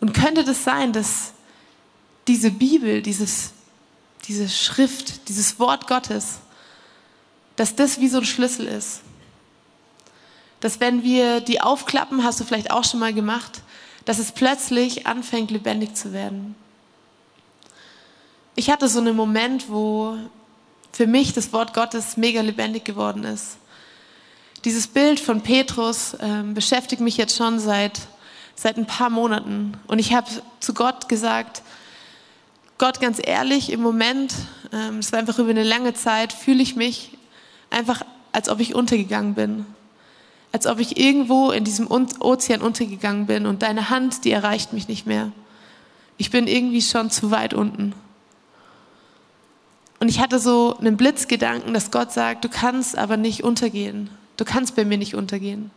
Und 0.00 0.14
könnte 0.14 0.44
das 0.44 0.64
sein, 0.64 0.94
dass 0.94 1.34
diese 2.26 2.50
Bibel, 2.50 3.02
dieses, 3.02 3.50
diese 4.24 4.48
Schrift, 4.48 5.28
dieses 5.28 5.58
Wort 5.58 5.88
Gottes, 5.88 6.38
dass 7.56 7.76
das 7.76 8.00
wie 8.00 8.08
so 8.08 8.16
ein 8.16 8.24
Schlüssel 8.24 8.66
ist? 8.66 9.02
Dass 10.60 10.80
wenn 10.80 11.02
wir 11.02 11.42
die 11.42 11.60
aufklappen, 11.60 12.24
hast 12.24 12.40
du 12.40 12.44
vielleicht 12.44 12.70
auch 12.70 12.84
schon 12.84 13.00
mal 13.00 13.12
gemacht, 13.12 13.60
dass 14.06 14.18
es 14.18 14.32
plötzlich 14.32 15.06
anfängt, 15.06 15.50
lebendig 15.50 15.96
zu 15.96 16.14
werden. 16.14 16.54
Ich 18.54 18.70
hatte 18.70 18.88
so 18.88 19.00
einen 19.00 19.16
Moment, 19.16 19.68
wo 19.68 20.16
für 20.92 21.06
mich 21.06 21.34
das 21.34 21.52
Wort 21.52 21.74
Gottes 21.74 22.16
mega 22.16 22.40
lebendig 22.40 22.86
geworden 22.86 23.24
ist. 23.24 23.58
Dieses 24.64 24.86
Bild 24.86 25.18
von 25.18 25.40
Petrus 25.40 26.16
ähm, 26.20 26.54
beschäftigt 26.54 27.02
mich 27.02 27.16
jetzt 27.16 27.36
schon 27.36 27.58
seit, 27.58 28.00
seit 28.54 28.76
ein 28.76 28.86
paar 28.86 29.10
Monaten. 29.10 29.74
Und 29.88 29.98
ich 29.98 30.14
habe 30.14 30.28
zu 30.60 30.72
Gott 30.72 31.08
gesagt, 31.08 31.62
Gott, 32.78 33.00
ganz 33.00 33.20
ehrlich, 33.20 33.72
im 33.72 33.80
Moment, 33.80 34.34
ähm, 34.72 34.98
es 34.98 35.10
war 35.10 35.18
einfach 35.18 35.38
über 35.40 35.50
eine 35.50 35.64
lange 35.64 35.94
Zeit, 35.94 36.32
fühle 36.32 36.62
ich 36.62 36.76
mich 36.76 37.18
einfach, 37.70 38.02
als 38.30 38.48
ob 38.48 38.60
ich 38.60 38.74
untergegangen 38.74 39.34
bin. 39.34 39.66
Als 40.52 40.66
ob 40.66 40.78
ich 40.78 40.96
irgendwo 40.96 41.50
in 41.50 41.64
diesem 41.64 41.90
Ozean 41.90 42.60
untergegangen 42.60 43.26
bin 43.26 43.46
und 43.46 43.62
deine 43.62 43.90
Hand, 43.90 44.24
die 44.24 44.30
erreicht 44.30 44.72
mich 44.72 44.86
nicht 44.86 45.06
mehr. 45.06 45.32
Ich 46.18 46.30
bin 46.30 46.46
irgendwie 46.46 46.82
schon 46.82 47.10
zu 47.10 47.32
weit 47.32 47.52
unten. 47.52 47.94
Und 49.98 50.08
ich 50.08 50.20
hatte 50.20 50.38
so 50.38 50.76
einen 50.78 50.96
Blitzgedanken, 50.96 51.74
dass 51.74 51.90
Gott 51.90 52.12
sagt, 52.12 52.44
du 52.44 52.48
kannst 52.48 52.98
aber 52.98 53.16
nicht 53.16 53.42
untergehen. 53.42 54.10
Du 54.36 54.44
kannst 54.44 54.76
bei 54.76 54.84
mir 54.84 54.98
nicht 54.98 55.14
untergehen. 55.14 55.70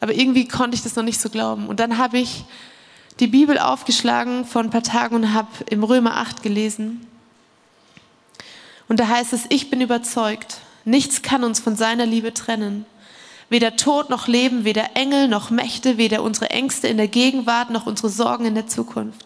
Aber 0.00 0.14
irgendwie 0.14 0.46
konnte 0.46 0.76
ich 0.76 0.82
das 0.82 0.96
noch 0.96 1.02
nicht 1.02 1.20
so 1.20 1.30
glauben. 1.30 1.68
Und 1.68 1.80
dann 1.80 1.98
habe 1.98 2.18
ich 2.18 2.44
die 3.20 3.26
Bibel 3.26 3.58
aufgeschlagen 3.58 4.44
vor 4.44 4.62
ein 4.62 4.70
paar 4.70 4.82
Tagen 4.82 5.16
und 5.16 5.32
habe 5.32 5.48
im 5.70 5.82
Römer 5.82 6.16
8 6.16 6.42
gelesen. 6.42 7.06
Und 8.88 9.00
da 9.00 9.08
heißt 9.08 9.32
es, 9.32 9.46
ich 9.48 9.70
bin 9.70 9.80
überzeugt, 9.80 10.58
nichts 10.84 11.22
kann 11.22 11.44
uns 11.44 11.60
von 11.60 11.76
seiner 11.76 12.06
Liebe 12.06 12.34
trennen. 12.34 12.84
Weder 13.48 13.76
Tod 13.76 14.10
noch 14.10 14.26
Leben, 14.26 14.64
weder 14.64 14.96
Engel 14.96 15.28
noch 15.28 15.50
Mächte, 15.50 15.98
weder 15.98 16.22
unsere 16.22 16.50
Ängste 16.50 16.88
in 16.88 16.96
der 16.96 17.08
Gegenwart 17.08 17.70
noch 17.70 17.86
unsere 17.86 18.08
Sorgen 18.08 18.44
in 18.44 18.54
der 18.54 18.66
Zukunft. 18.66 19.24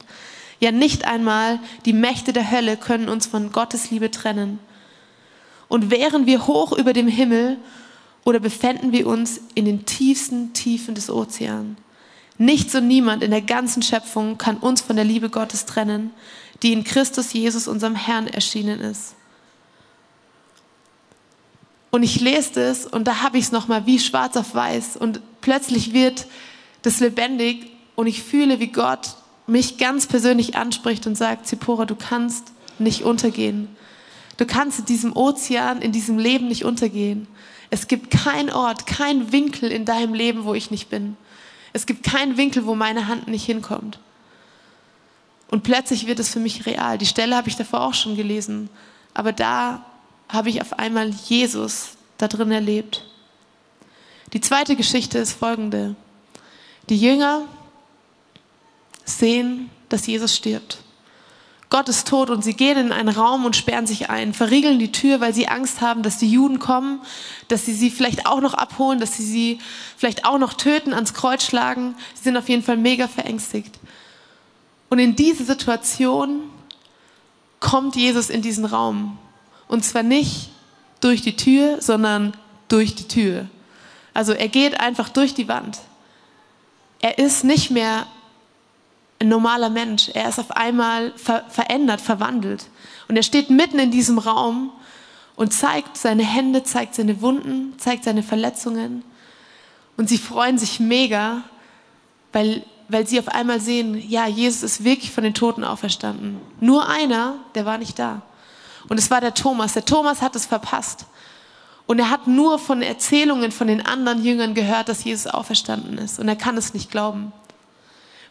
Ja, 0.61 0.73
nicht 0.73 1.07
einmal 1.07 1.59
die 1.87 1.95
Mächte 1.95 2.35
der 2.35 2.51
Hölle 2.51 2.77
können 2.77 3.09
uns 3.09 3.27
von 3.27 3.51
Gottes 3.51 3.91
Liebe 3.91 4.11
trennen. 4.11 4.59
Und 5.69 5.91
wären 5.91 6.27
wir 6.27 6.47
hoch 6.47 6.73
über 6.73 6.93
dem 6.93 7.09
Himmel 7.09 7.57
oder 8.25 8.41
befänden 8.41 8.93
wir 8.93 9.07
uns 9.07 9.41
in 9.55 9.65
den 9.65 9.87
tiefsten 9.87 10.53
Tiefen 10.53 10.95
des 10.95 11.11
Ozeans. 11.11 11.77
Nichts 12.39 12.75
und 12.75 12.89
niemand 12.89 13.23
in 13.23 13.31
der 13.31 13.43
ganzen 13.43 13.83
Schöpfung 13.83 14.39
kann 14.39 14.57
uns 14.57 14.81
von 14.81 14.97
der 14.97 15.05
Liebe 15.05 15.29
Gottes 15.29 15.67
trennen, 15.67 16.11
die 16.63 16.73
in 16.73 16.85
Christus 16.85 17.33
Jesus, 17.33 17.69
unserem 17.69 17.95
Herrn, 17.95 18.27
erschienen 18.27 18.81
ist. 18.81 19.15
Und 21.91 22.03
ich 22.03 22.21
lese 22.21 22.63
es 22.63 22.87
und 22.87 23.07
da 23.07 23.23
habe 23.23 23.37
ich 23.37 23.45
es 23.45 23.53
nochmal 23.53 23.85
wie 23.87 23.99
schwarz 23.99 24.37
auf 24.37 24.55
weiß 24.55 24.97
und 24.97 25.21
plötzlich 25.41 25.93
wird 25.93 26.27
das 26.83 27.01
lebendig 27.01 27.73
und 27.97 28.07
ich 28.07 28.23
fühle, 28.23 28.61
wie 28.61 28.69
Gott 28.69 29.17
mich 29.47 29.77
ganz 29.79 30.07
persönlich 30.07 30.55
anspricht 30.55 31.07
und 31.07 31.17
sagt, 31.17 31.47
Zipora, 31.47 31.85
du 31.85 31.97
kannst 31.97 32.53
nicht 32.79 33.03
untergehen. 33.03 33.69
Du 34.37 34.47
kannst 34.47 34.79
in 34.79 34.85
diesem 34.87 35.15
Ozean, 35.15 35.83
in 35.83 35.93
diesem 35.93 36.17
Leben 36.17 36.49
nicht 36.49 36.65
untergehen. 36.65 37.27
Es 37.71 37.87
gibt 37.87 38.11
keinen 38.11 38.51
Ort, 38.51 38.87
keinen 38.87 39.33
Winkel 39.33 39.71
in 39.71 39.85
deinem 39.85 40.13
Leben, 40.13 40.45
wo 40.45 40.55
ich 40.55 40.71
nicht 40.71 40.91
bin. 40.91 41.17
Es 41.73 41.87
gibt 41.87 42.03
keinen 42.03 42.37
Winkel, 42.37 42.67
wo 42.67 42.75
meine 42.75 43.07
Hand 43.07 43.29
nicht 43.29 43.45
hinkommt. 43.45 43.99
Und 45.49 45.63
plötzlich 45.63 46.07
wird 46.07 46.19
es 46.19 46.29
für 46.29 46.41
mich 46.41 46.67
real. 46.67 46.99
Die 46.99 47.07
Stelle 47.07 47.37
habe 47.37 47.49
ich 47.49 47.57
davor 47.57 47.83
auch 47.83 47.95
schon 47.95 48.17
gelesen. 48.17 48.69
Aber 49.15 49.33
da 49.33 49.85
habe 50.29 50.49
ich 50.49 50.61
auf 50.61 50.79
einmal 50.79 51.11
Jesus 51.11 51.91
da 52.19 52.29
drin 52.29 52.53
erlebt. 52.53 53.05
Die 54.33 54.41
zweite 54.41 54.77
Geschichte 54.77 55.19
ist 55.19 55.33
folgende. 55.33 55.97
Die 56.89 57.01
Jünger 57.01 57.47
sehen, 59.05 59.71
dass 59.89 60.07
Jesus 60.07 60.37
stirbt. 60.37 60.79
Gott 61.71 61.89
ist 61.89 62.09
tot 62.09 62.31
und 62.31 62.43
sie 62.43 62.55
gehen 62.55 62.77
in 62.77 62.93
einen 62.93 63.09
Raum 63.09 63.45
und 63.45 63.55
sperren 63.55 63.87
sich 63.87 64.11
ein, 64.11 64.35
verriegeln 64.35 64.81
die 64.81 64.91
Tür, 64.91 65.21
weil 65.21 65.33
sie 65.33 65.47
Angst 65.47 65.81
haben, 65.81 66.03
dass 66.03 66.19
die 66.19 66.29
Juden 66.29 66.59
kommen, 66.59 67.01
dass 67.47 67.65
sie 67.65 67.73
sie 67.73 67.91
vielleicht 67.91 68.27
auch 68.27 68.41
noch 68.41 68.55
abholen, 68.55 68.99
dass 68.99 69.17
sie 69.17 69.23
sie 69.23 69.59
vielleicht 69.97 70.25
auch 70.25 70.39
noch 70.39 70.55
töten, 70.55 70.93
ans 70.93 71.15
Kreuz 71.15 71.45
schlagen. 71.45 71.95
Sie 72.15 72.25
sind 72.25 72.37
auf 72.37 72.49
jeden 72.49 72.65
Fall 72.65 72.77
mega 72.77 73.07
verängstigt. 73.07 73.79
Und 74.89 74.99
in 74.99 75.15
diese 75.15 75.45
Situation 75.45 76.43
kommt 77.61 77.95
Jesus 77.95 78.31
in 78.31 78.43
diesen 78.43 78.65
Raum. 78.65 79.17
Und 79.69 79.85
zwar 79.85 80.03
nicht 80.03 80.51
durch 81.01 81.23
die 81.23 81.37
Tür, 81.37 81.81
sondern 81.81 82.33
durch 82.67 82.97
die 82.97 83.07
Tür. 83.07 83.47
Also 84.13 84.33
er 84.33 84.49
geht 84.49 84.81
einfach 84.81 85.09
durch 85.09 85.35
die 85.35 85.47
Wand. 85.47 85.79
Er 87.01 87.19
ist 87.19 87.45
nicht 87.45 87.71
mehr 87.71 88.09
ein 89.21 89.29
normaler 89.29 89.71
Mensch. 89.71 90.11
Er 90.15 90.29
ist 90.29 90.41
auf 90.41 90.51
einmal 90.51 91.13
ver 91.17 91.45
verändert, 91.49 92.01
verwandelt. 92.01 92.67
Und 93.09 93.17
er 93.17 93.23
steht 93.23 93.51
mitten 93.51 93.79
in 93.79 93.91
diesem 93.91 94.19
Raum 94.19 94.73
und 95.37 95.53
zeigt 95.53 95.97
seine 95.97 96.25
Hände, 96.25 96.63
zeigt 96.63 96.95
seine 96.95 97.21
Wunden, 97.21 97.75
zeigt 97.79 98.05
seine 98.05 98.23
Verletzungen. 98.23 99.05
Und 99.97 100.09
sie 100.09 100.19
freuen 100.19 100.59
sich 100.59 100.81
mega, 100.81 101.43
weil, 102.33 102.65
weil 102.89 103.07
sie 103.07 103.19
auf 103.19 103.29
einmal 103.29 103.61
sehen, 103.61 104.03
ja, 104.09 104.27
Jesus 104.27 104.63
ist 104.63 104.85
wirklich 104.85 105.11
von 105.11 105.25
den 105.25 105.35
Toten 105.35 105.65
auferstanden. 105.65 106.41
Nur 106.61 106.89
einer, 106.89 107.35
der 107.55 107.67
war 107.67 107.77
nicht 107.77 107.99
da. 107.99 108.23
Und 108.89 108.99
es 108.99 109.11
war 109.11 109.21
der 109.21 109.35
Thomas. 109.35 109.75
Der 109.75 109.85
Thomas 109.85 110.23
hat 110.23 110.35
es 110.35 110.47
verpasst. 110.47 111.05
Und 111.87 111.99
er 111.99 112.09
hat 112.09 112.27
nur 112.27 112.59
von 112.59 112.83
Erzählungen 112.83 113.53
von 113.53 113.67
den 113.67 113.85
anderen 113.85 114.25
Jüngern 114.25 114.55
gehört, 114.55 114.89
dass 114.89 115.05
Jesus 115.05 115.27
auferstanden 115.27 115.99
ist. 115.99 116.19
Und 116.19 116.29
er 116.29 116.37
kann 116.37 116.57
es 116.57 116.73
nicht 116.73 116.91
glauben. 116.91 117.33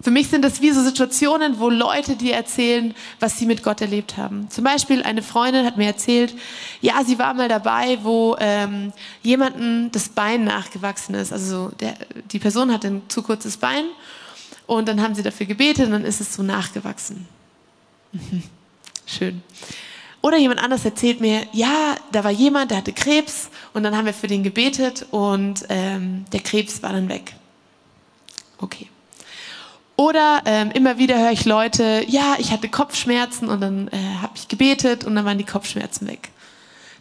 Für 0.01 0.11
mich 0.11 0.29
sind 0.29 0.45
das 0.45 0.61
wie 0.61 0.71
so 0.71 0.81
Situationen, 0.81 1.59
wo 1.59 1.69
Leute 1.69 2.15
dir 2.15 2.33
erzählen, 2.33 2.93
was 3.19 3.37
sie 3.37 3.45
mit 3.45 3.63
Gott 3.63 3.81
erlebt 3.81 4.15
haben. 4.15 4.49
Zum 4.49 4.63
Beispiel 4.63 5.03
eine 5.03 5.21
Freundin 5.21 5.65
hat 5.65 5.75
mir 5.75 5.87
erzählt, 5.87 6.33
ja, 6.79 7.03
sie 7.03 7.19
war 7.19 7.33
mal 7.33 7.49
dabei, 7.49 7.99
wo 8.01 8.37
ähm, 8.39 8.93
jemanden 9.23 9.91
das 9.91 10.07
Bein 10.07 10.45
nachgewachsen 10.45 11.15
ist. 11.15 11.33
Also 11.33 11.71
der, 11.81 11.95
die 12.31 12.39
Person 12.39 12.71
hat 12.71 12.85
ein 12.85 13.01
zu 13.09 13.23
kurzes 13.23 13.57
Bein 13.57 13.83
und 14.67 14.87
dann 14.87 15.01
haben 15.01 15.15
sie 15.15 15.23
dafür 15.23 15.45
gebetet 15.45 15.87
und 15.87 15.91
dann 15.91 16.05
ist 16.05 16.21
es 16.21 16.33
so 16.33 16.43
nachgewachsen. 16.43 17.27
Schön. 19.05 19.43
Oder 20.21 20.37
jemand 20.37 20.61
anders 20.61 20.85
erzählt 20.85 21.19
mir, 21.19 21.45
ja, 21.51 21.95
da 22.13 22.23
war 22.23 22.31
jemand, 22.31 22.71
der 22.71 22.77
hatte 22.77 22.93
Krebs 22.93 23.49
und 23.73 23.83
dann 23.83 23.97
haben 23.97 24.05
wir 24.05 24.13
für 24.13 24.27
den 24.27 24.43
gebetet 24.43 25.07
und 25.11 25.65
ähm, 25.67 26.23
der 26.31 26.39
Krebs 26.39 26.81
war 26.83 26.93
dann 26.93 27.09
weg. 27.09 27.35
Okay. 28.59 28.87
Oder 29.99 30.43
ähm, 30.45 30.71
immer 30.71 30.97
wieder 30.97 31.19
höre 31.19 31.33
ich 31.33 31.43
Leute, 31.43 32.05
ja, 32.07 32.37
ich 32.37 32.53
hatte 32.53 32.69
Kopfschmerzen 32.69 33.49
und 33.49 33.59
dann 33.59 33.89
äh, 33.89 33.97
habe 34.21 34.31
ich 34.35 34.47
gebetet 34.47 35.03
und 35.03 35.13
dann 35.13 35.25
waren 35.25 35.37
die 35.37 35.43
Kopfschmerzen 35.43 36.07
weg. 36.07 36.29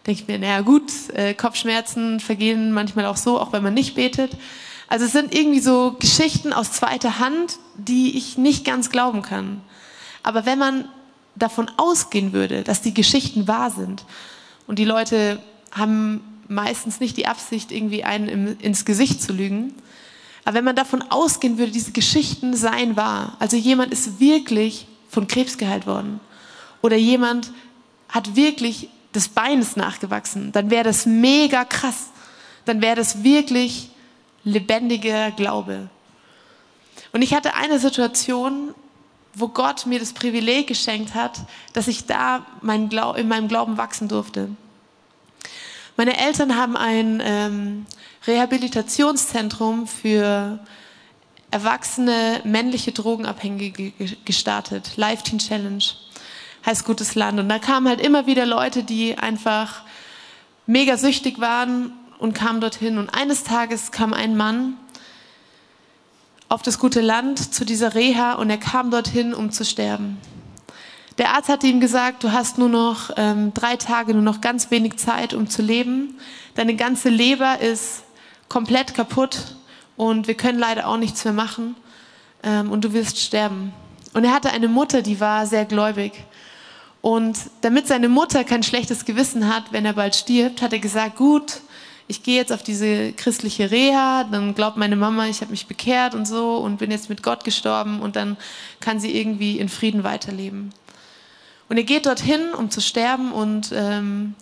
Denke 0.05 0.23
ich 0.23 0.27
mir, 0.27 0.41
naja 0.41 0.63
gut, 0.63 0.91
äh, 1.15 1.33
Kopfschmerzen 1.33 2.19
vergehen 2.19 2.73
manchmal 2.73 3.07
auch 3.07 3.17
so, 3.17 3.39
auch 3.39 3.53
wenn 3.53 3.63
man 3.63 3.73
nicht 3.73 3.95
betet. 3.95 4.33
Also 4.89 5.05
es 5.05 5.13
sind 5.13 5.33
irgendwie 5.33 5.61
so 5.61 5.95
Geschichten 6.01 6.53
aus 6.53 6.73
zweiter 6.73 7.21
Hand, 7.21 7.61
die 7.77 8.19
ich 8.19 8.37
nicht 8.37 8.65
ganz 8.65 8.91
glauben 8.91 9.23
kann. 9.23 9.61
Aber 10.25 10.45
wenn 10.45 10.59
man 10.59 10.89
davon 11.37 11.71
ausgehen 11.77 12.33
würde, 12.33 12.65
dass 12.65 12.83
die 12.83 12.95
Geschichten 12.95 13.47
wahr 13.47 13.71
sind 13.71 14.07
und 14.67 14.81
die 14.81 14.85
Leute 14.85 15.39
haben 15.71 16.21
meistens 16.49 16.99
nicht 16.99 17.17
die 17.17 17.29
Absicht, 17.29 17.71
irgendwie 17.71 18.03
einen 18.03 18.29
im, 18.29 18.59
ins 18.59 18.85
Gesicht 18.85 19.23
zu 19.23 19.33
lügen, 19.33 19.73
aber 20.45 20.55
wenn 20.55 20.65
man 20.65 20.77
davon 20.77 21.03
ausgehen 21.03 21.59
würde, 21.59 21.73
diese 21.73 21.93
Geschichten 21.93 22.55
seien 22.55 22.97
wahr, 22.97 23.37
also 23.39 23.57
jemand 23.57 23.93
ist 23.93 24.21
wirklich 24.21 24.87
von 25.09 25.27
Krebs 25.27 25.59
geheilt 25.59 25.87
worden 25.87 26.21
oder 26.83 26.97
jemand 26.97 27.53
hat 28.09 28.37
wirklich 28.37 28.89
des 29.15 29.29
Beines 29.29 29.77
nachgewachsen, 29.77 30.53
dann 30.53 30.71
wäre 30.71 30.85
das 30.85 31.07
mega 31.07 31.65
krass. 31.65 32.09
Dann 32.65 32.83
wäre 32.83 32.97
das 32.97 33.23
wirklich 33.23 33.91
lebendiger 34.45 35.31
Glaube. 35.31 35.89
Und 37.13 37.23
ich 37.23 37.35
hatte 37.35 37.55
eine 37.55 37.79
Situation, 37.79 38.75
wo 39.35 39.49
Gott 39.49 39.87
mir 39.87 39.99
das 39.99 40.13
Privileg 40.13 40.67
geschenkt 40.67 41.15
hat, 41.15 41.41
dass 41.73 41.89
ich 41.89 42.07
da 42.07 42.45
mein 42.61 42.91
in 42.91 43.29
meinem 43.29 43.49
Glauben 43.49 43.79
wachsen 43.79 44.09
durfte. 44.09 44.51
Meine 45.97 46.17
Eltern 46.19 46.57
haben 46.57 46.77
ein 46.77 47.23
ähm, 47.25 47.87
Rehabilitationszentrum 48.29 49.87
für 49.87 50.61
erwachsene 51.51 52.43
männliche 52.45 52.93
Drogenabhängige 52.93 53.93
gestartet. 54.25 54.97
Life 54.97 55.25
Teen 55.25 55.39
Challenge 55.39 55.83
heißt 56.65 56.85
gutes 56.85 57.15
Land. 57.15 57.41
Und 57.41 57.49
da 57.49 57.59
kamen 57.59 57.89
halt 57.89 58.01
immer 58.01 58.27
wieder 58.27 58.45
Leute, 58.47 58.85
die 58.85 59.17
einfach 59.17 59.83
mega 60.67 60.99
süchtig 60.99 61.41
waren 61.41 61.93
und 62.19 62.35
kamen 62.35 62.61
dorthin. 62.61 62.99
Und 62.99 63.09
eines 63.11 63.45
Tages 63.45 63.91
kam 63.91 64.13
ein 64.13 64.37
Mann 64.37 64.75
auf 66.51 66.63
das 66.63 66.79
gute 66.79 67.01
Land 67.01 67.55
zu 67.55 67.65
dieser 67.65 67.95
Reha 67.95 68.35
und 68.35 68.51
er 68.51 68.59
kam 68.59 68.91
dorthin, 68.91 69.35
um 69.35 69.51
zu 69.51 69.65
sterben. 69.65 70.19
Der 71.19 71.31
Arzt 71.31 71.49
hatte 71.49 71.67
ihm 71.67 71.81
gesagt, 71.81 72.23
du 72.23 72.33
hast 72.33 72.59
nur 72.59 72.69
noch 72.69 73.11
ähm, 73.17 73.53
drei 73.53 73.77
Tage, 73.77 74.13
nur 74.15 74.23
noch 74.23 74.41
ganz 74.41 74.71
wenig 74.71 74.99
Zeit, 74.99 75.35
um 75.35 75.49
zu 75.49 75.63
leben. 75.63 76.19
Deine 76.55 76.77
ganze 76.77 77.09
Leber 77.09 77.59
ist 77.61 78.05
komplett 78.49 78.95
kaputt 78.95 79.57
und 79.97 80.27
wir 80.27 80.35
können 80.35 80.59
leider 80.59 80.89
auch 80.89 80.97
nichts 80.97 81.25
mehr 81.25 81.35
machen 81.35 81.77
ähm, 82.43 82.71
und 82.71 82.85
du 82.85 82.93
wirst 82.93 83.19
sterben. 83.19 83.73
Und 84.15 84.25
er 84.25 84.33
hatte 84.33 84.51
eine 84.51 84.69
Mutter, 84.69 85.03
die 85.03 85.21
war 85.21 85.47
sehr 85.47 85.65
gläubig. 85.65 86.13
Und 87.01 87.39
damit 87.61 87.87
seine 87.87 88.09
Mutter 88.09 88.45
kein 88.45 88.63
schlechtes 88.63 89.05
Gewissen 89.05 89.55
hat, 89.55 89.73
wenn 89.73 89.85
er 89.85 89.93
bald 89.93 90.17
stirbt, 90.17 90.63
hat 90.63 90.73
er 90.73 90.79
gesagt, 90.79 91.17
gut, 91.17 91.61
ich 92.09 92.23
gehe 92.23 92.37
jetzt 92.37 92.53
auf 92.53 92.63
diese 92.63 93.13
christliche 93.13 93.71
Reha, 93.71 94.25
dann 94.25 94.55
glaubt 94.55 94.79
meine 94.79 94.97
Mama, 94.97 95.27
ich 95.27 95.43
habe 95.43 95.51
mich 95.51 95.67
bekehrt 95.67 96.15
und 96.15 96.27
so 96.27 96.57
und 96.57 96.79
bin 96.79 96.91
jetzt 96.91 97.11
mit 97.11 97.23
Gott 97.23 97.45
gestorben 97.45 98.01
und 98.01 98.17
dann 98.17 98.37
kann 98.81 98.99
sie 98.99 99.15
irgendwie 99.15 99.59
in 99.59 99.69
Frieden 99.69 100.05
weiterleben. 100.05 100.73
Und 101.69 101.77
er 101.77 101.83
geht 101.83 102.07
dorthin, 102.07 102.55
um 102.57 102.71
zu 102.71 102.81
sterben 102.81 103.31
und 103.31 103.73
ähm, 103.75 104.35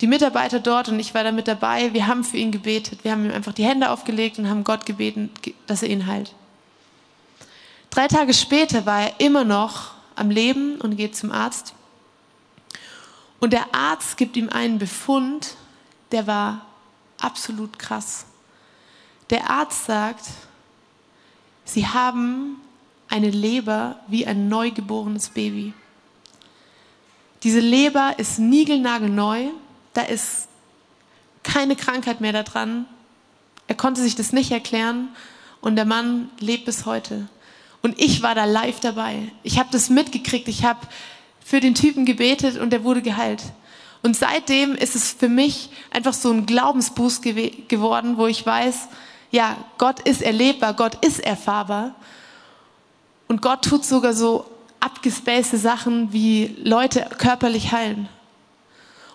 die 0.00 0.06
Mitarbeiter 0.06 0.60
dort 0.60 0.88
und 0.88 0.98
ich 0.98 1.14
war 1.14 1.24
da 1.24 1.32
mit 1.32 1.46
dabei, 1.46 1.92
wir 1.92 2.06
haben 2.06 2.24
für 2.24 2.38
ihn 2.38 2.52
gebetet. 2.52 3.04
Wir 3.04 3.12
haben 3.12 3.26
ihm 3.26 3.32
einfach 3.32 3.52
die 3.52 3.64
Hände 3.64 3.90
aufgelegt 3.90 4.38
und 4.38 4.48
haben 4.48 4.64
Gott 4.64 4.86
gebeten, 4.86 5.30
dass 5.66 5.82
er 5.82 5.90
ihn 5.90 6.06
heilt. 6.06 6.34
Drei 7.90 8.08
Tage 8.08 8.32
später 8.32 8.86
war 8.86 9.02
er 9.02 9.20
immer 9.20 9.44
noch 9.44 9.92
am 10.16 10.30
Leben 10.30 10.80
und 10.80 10.96
geht 10.96 11.16
zum 11.16 11.32
Arzt. 11.32 11.74
Und 13.40 13.52
der 13.52 13.74
Arzt 13.74 14.16
gibt 14.16 14.36
ihm 14.36 14.48
einen 14.48 14.78
Befund, 14.78 15.54
der 16.12 16.26
war 16.26 16.66
absolut 17.18 17.78
krass. 17.78 18.26
Der 19.28 19.50
Arzt 19.50 19.86
sagt, 19.86 20.24
Sie 21.64 21.86
haben 21.86 22.60
eine 23.08 23.30
Leber 23.30 24.00
wie 24.08 24.26
ein 24.26 24.48
neugeborenes 24.48 25.28
Baby. 25.28 25.72
Diese 27.42 27.60
Leber 27.60 28.14
ist 28.18 28.38
niegelnagelneu, 28.38 29.50
da 30.00 30.06
ist 30.06 30.48
keine 31.42 31.76
Krankheit 31.76 32.20
mehr 32.20 32.32
daran. 32.32 32.86
Er 33.66 33.74
konnte 33.74 34.00
sich 34.00 34.14
das 34.14 34.32
nicht 34.32 34.50
erklären 34.50 35.08
und 35.60 35.76
der 35.76 35.84
Mann 35.84 36.30
lebt 36.38 36.64
bis 36.64 36.86
heute. 36.86 37.28
Und 37.82 38.00
ich 38.00 38.22
war 38.22 38.34
da 38.34 38.44
live 38.44 38.80
dabei. 38.80 39.30
Ich 39.42 39.58
habe 39.58 39.68
das 39.72 39.90
mitgekriegt. 39.90 40.48
Ich 40.48 40.64
habe 40.64 40.80
für 41.44 41.60
den 41.60 41.74
Typen 41.74 42.04
gebetet 42.04 42.58
und 42.58 42.72
er 42.72 42.84
wurde 42.84 43.02
geheilt. 43.02 43.42
Und 44.02 44.16
seitdem 44.16 44.74
ist 44.74 44.96
es 44.96 45.12
für 45.12 45.28
mich 45.28 45.70
einfach 45.90 46.14
so 46.14 46.30
ein 46.30 46.46
Glaubensboost 46.46 47.22
gew 47.22 47.50
geworden, 47.68 48.16
wo 48.16 48.26
ich 48.26 48.44
weiß, 48.44 48.88
ja, 49.30 49.56
Gott 49.76 50.00
ist 50.00 50.22
erlebbar, 50.22 50.74
Gott 50.74 51.04
ist 51.04 51.20
erfahrbar. 51.20 51.94
Und 53.28 53.42
Gott 53.42 53.64
tut 53.64 53.84
sogar 53.84 54.14
so 54.14 54.46
abgespacete 54.80 55.58
Sachen 55.58 56.12
wie 56.12 56.56
Leute 56.64 57.06
körperlich 57.18 57.72
heilen. 57.72 58.08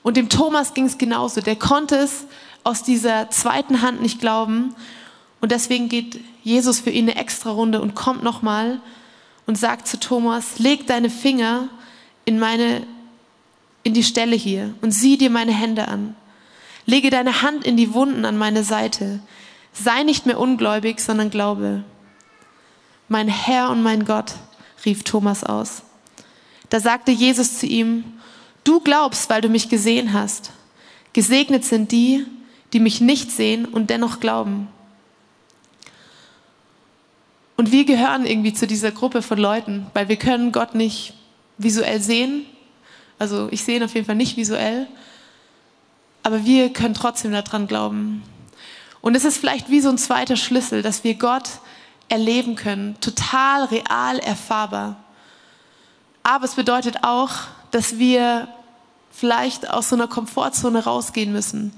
Und 0.05 0.17
dem 0.17 0.29
Thomas 0.29 0.75
ging 0.75 0.85
es 0.85 0.99
genauso. 0.99 1.41
Der 1.41 1.55
konnte 1.55 1.95
es 1.95 2.25
aus 2.63 2.83
dieser 2.83 3.31
zweiten 3.31 3.81
Hand 3.81 4.03
nicht 4.03 4.19
glauben. 4.19 4.75
Und 5.41 5.51
deswegen 5.51 5.89
geht 5.89 6.19
Jesus 6.43 6.79
für 6.79 6.91
ihn 6.91 7.09
eine 7.09 7.19
extra 7.19 7.49
Runde 7.49 7.81
und 7.81 7.95
kommt 7.95 8.21
nochmal 8.21 8.79
und 9.47 9.57
sagt 9.57 9.87
zu 9.87 9.99
Thomas, 9.99 10.59
leg 10.59 10.85
deine 10.85 11.09
Finger 11.09 11.69
in 12.23 12.37
meine, 12.37 12.85
in 13.81 13.95
die 13.95 14.03
Stelle 14.03 14.35
hier 14.35 14.75
und 14.81 14.91
sieh 14.91 15.17
dir 15.17 15.31
meine 15.31 15.53
Hände 15.53 15.87
an. 15.87 16.15
Lege 16.85 17.09
deine 17.09 17.41
Hand 17.41 17.65
in 17.65 17.75
die 17.75 17.95
Wunden 17.95 18.25
an 18.25 18.37
meine 18.37 18.63
Seite. 18.63 19.21
Sei 19.73 20.03
nicht 20.03 20.27
mehr 20.27 20.39
ungläubig, 20.39 20.99
sondern 20.99 21.31
glaube. 21.31 21.83
Mein 23.09 23.27
Herr 23.27 23.71
und 23.71 23.81
mein 23.81 24.05
Gott, 24.05 24.33
rief 24.85 25.01
Thomas 25.01 25.43
aus. 25.43 25.81
Da 26.69 26.79
sagte 26.79 27.11
Jesus 27.11 27.57
zu 27.57 27.65
ihm, 27.65 28.03
du 28.65 28.81
glaubst, 28.81 29.29
weil 29.29 29.41
du 29.41 29.47
mich 29.47 29.69
gesehen 29.69 30.11
hast. 30.11 30.51
Gesegnet 31.13 31.63
sind 31.63 31.93
die, 31.93 32.25
die 32.73 32.81
mich 32.81 32.99
nicht 32.99 33.31
sehen 33.31 33.65
und 33.65 33.89
dennoch 33.89 34.19
glauben. 34.19 34.67
Und 37.57 37.71
wir 37.71 37.85
gehören 37.85 38.25
irgendwie 38.25 38.53
zu 38.53 38.67
dieser 38.67 38.91
Gruppe 38.91 39.21
von 39.21 39.37
Leuten, 39.37 39.87
weil 39.93 40.09
wir 40.09 40.17
können 40.17 40.51
Gott 40.51 40.75
nicht 40.75 41.13
visuell 41.57 42.01
sehen. 42.01 42.45
Also 43.17 43.47
ich 43.51 43.63
sehe 43.63 43.77
ihn 43.77 43.83
auf 43.83 43.93
jeden 43.93 44.05
Fall 44.05 44.15
nicht 44.15 44.35
visuell. 44.35 44.87
Aber 46.21 46.43
wir 46.43 46.73
können 46.73 46.93
trotzdem 46.93 47.31
daran 47.31 47.67
glauben. 47.67 48.23
Und 48.99 49.15
es 49.15 49.23
ist 49.23 49.37
vielleicht 49.37 49.69
wie 49.69 49.79
so 49.79 49.89
ein 49.89 49.97
zweiter 49.97 50.35
Schlüssel, 50.35 50.81
dass 50.81 51.03
wir 51.03 51.13
Gott 51.13 51.47
erleben 52.09 52.55
können, 52.55 52.99
total 52.99 53.65
real 53.65 54.19
erfahrbar. 54.19 54.97
Aber 56.23 56.45
es 56.45 56.55
bedeutet 56.55 57.03
auch, 57.03 57.31
dass 57.75 57.99
wir 57.99 58.47
vielleicht 59.11 59.69
aus 59.69 59.89
so 59.89 59.97
einer 59.97 60.07
Komfortzone 60.07 60.85
rausgehen 60.85 61.33
müssen, 61.33 61.73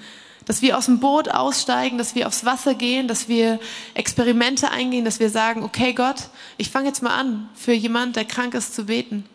dass 0.46 0.62
wir 0.62 0.78
aus 0.78 0.86
dem 0.86 1.00
Boot 1.00 1.30
aussteigen, 1.30 1.98
dass 1.98 2.14
wir 2.14 2.28
aufs 2.28 2.46
Wasser 2.46 2.76
gehen, 2.76 3.08
dass 3.08 3.28
wir 3.28 3.60
Experimente 3.96 4.70
eingehen, 4.70 5.06
dass 5.06 5.20
wir 5.20 5.32
sagen, 5.32 5.64
okay 5.64 5.94
Gott, 5.94 6.30
ich 6.58 6.70
fange 6.70 6.88
jetzt 6.88 7.02
mal 7.02 7.18
an, 7.18 7.50
für 7.56 7.74
jemanden, 7.74 8.14
der 8.14 8.26
krank 8.26 8.54
ist, 8.54 8.76
zu 8.76 8.86
beten. 8.86 9.26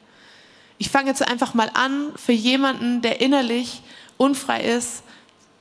Ich 0.79 0.89
fange 0.89 1.09
jetzt 1.09 1.27
einfach 1.27 1.53
mal 1.53 1.69
an, 1.75 2.13
für 2.15 2.31
jemanden, 2.31 3.03
der 3.03 3.21
innerlich 3.21 3.83
unfrei 4.17 4.61
ist, 4.63 5.03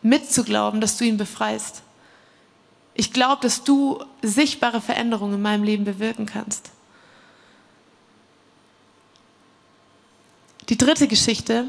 mitzuglauben, 0.04 0.82
dass 0.82 0.98
du 0.98 1.04
ihn 1.04 1.18
befreist. 1.18 1.82
Ich 2.94 3.12
glaube, 3.12 3.42
dass 3.42 3.64
du 3.64 4.04
sichtbare 4.22 4.82
Veränderungen 4.82 5.34
in 5.34 5.42
meinem 5.42 5.64
Leben 5.64 5.84
bewirken 5.84 6.28
kannst. 6.28 6.70
Die 10.72 10.78
dritte 10.78 11.10
Geschichte 11.10 11.66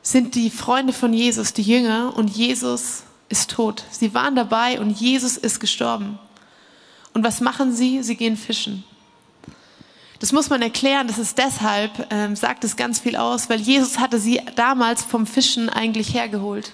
sind 0.00 0.34
die 0.34 0.48
Freunde 0.48 0.94
von 0.94 1.12
Jesus, 1.12 1.52
die 1.52 1.60
Jünger, 1.60 2.16
und 2.16 2.30
Jesus 2.30 3.02
ist 3.28 3.50
tot. 3.50 3.84
Sie 3.90 4.14
waren 4.14 4.34
dabei 4.34 4.80
und 4.80 4.98
Jesus 4.98 5.36
ist 5.36 5.60
gestorben. 5.60 6.18
Und 7.12 7.22
was 7.22 7.42
machen 7.42 7.74
sie? 7.74 8.02
Sie 8.02 8.16
gehen 8.16 8.38
fischen. 8.38 8.82
Das 10.20 10.32
muss 10.32 10.48
man 10.48 10.62
erklären, 10.62 11.06
das 11.06 11.18
ist 11.18 11.36
deshalb, 11.36 12.06
ähm, 12.10 12.34
sagt 12.34 12.64
es 12.64 12.76
ganz 12.76 12.98
viel 12.98 13.16
aus, 13.16 13.50
weil 13.50 13.60
Jesus 13.60 13.98
hatte 13.98 14.18
sie 14.18 14.40
damals 14.56 15.04
vom 15.04 15.26
Fischen 15.26 15.68
eigentlich 15.68 16.14
hergeholt. 16.14 16.72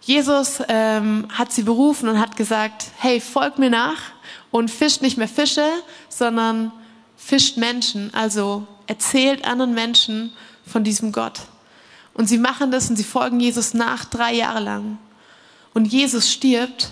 Jesus 0.00 0.62
ähm, 0.68 1.26
hat 1.32 1.50
sie 1.50 1.64
berufen 1.64 2.08
und 2.08 2.20
hat 2.20 2.36
gesagt, 2.36 2.86
hey, 2.98 3.20
folgt 3.20 3.58
mir 3.58 3.70
nach 3.70 4.12
und 4.52 4.70
fischt 4.70 5.02
nicht 5.02 5.18
mehr 5.18 5.26
Fische, 5.26 5.68
sondern 6.08 6.70
fischt 7.20 7.58
Menschen, 7.58 8.12
also 8.14 8.66
erzählt 8.86 9.44
anderen 9.44 9.74
Menschen 9.74 10.32
von 10.66 10.82
diesem 10.82 11.12
Gott. 11.12 11.40
Und 12.14 12.28
sie 12.28 12.38
machen 12.38 12.72
das 12.72 12.88
und 12.90 12.96
sie 12.96 13.04
folgen 13.04 13.38
Jesus 13.38 13.74
nach 13.74 14.04
drei 14.04 14.34
Jahre 14.34 14.60
lang. 14.60 14.98
Und 15.74 15.84
Jesus 15.84 16.32
stirbt 16.32 16.90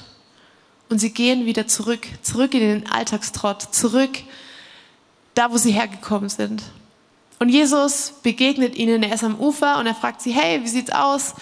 und 0.89 0.99
sie 0.99 1.13
gehen 1.13 1.47
wieder 1.47 1.67
zurück, 1.67 2.07
zurück 2.23 2.55
in 2.55 2.61
den 2.61 2.91
Alltagstrott, 2.91 3.75
zurück 3.75 4.11
da, 5.35 5.51
wo 5.51 5.57
sie 5.57 5.73
hergekommen 5.73 6.29
sind. 6.29 6.63
Und 7.39 7.49
Jesus 7.49 8.15
begegnet 8.23 8.77
ihnen, 8.77 9.03
er 9.03 9.15
ist 9.15 9.25
am 9.25 9.39
Ufer 9.41 9.79
und 9.79 9.87
er 9.87 9.95
fragt 9.95 10.21
sie, 10.21 10.33
hey, 10.33 10.63
wie 10.63 10.69
sieht's 10.69 10.91
aus? 10.91 11.35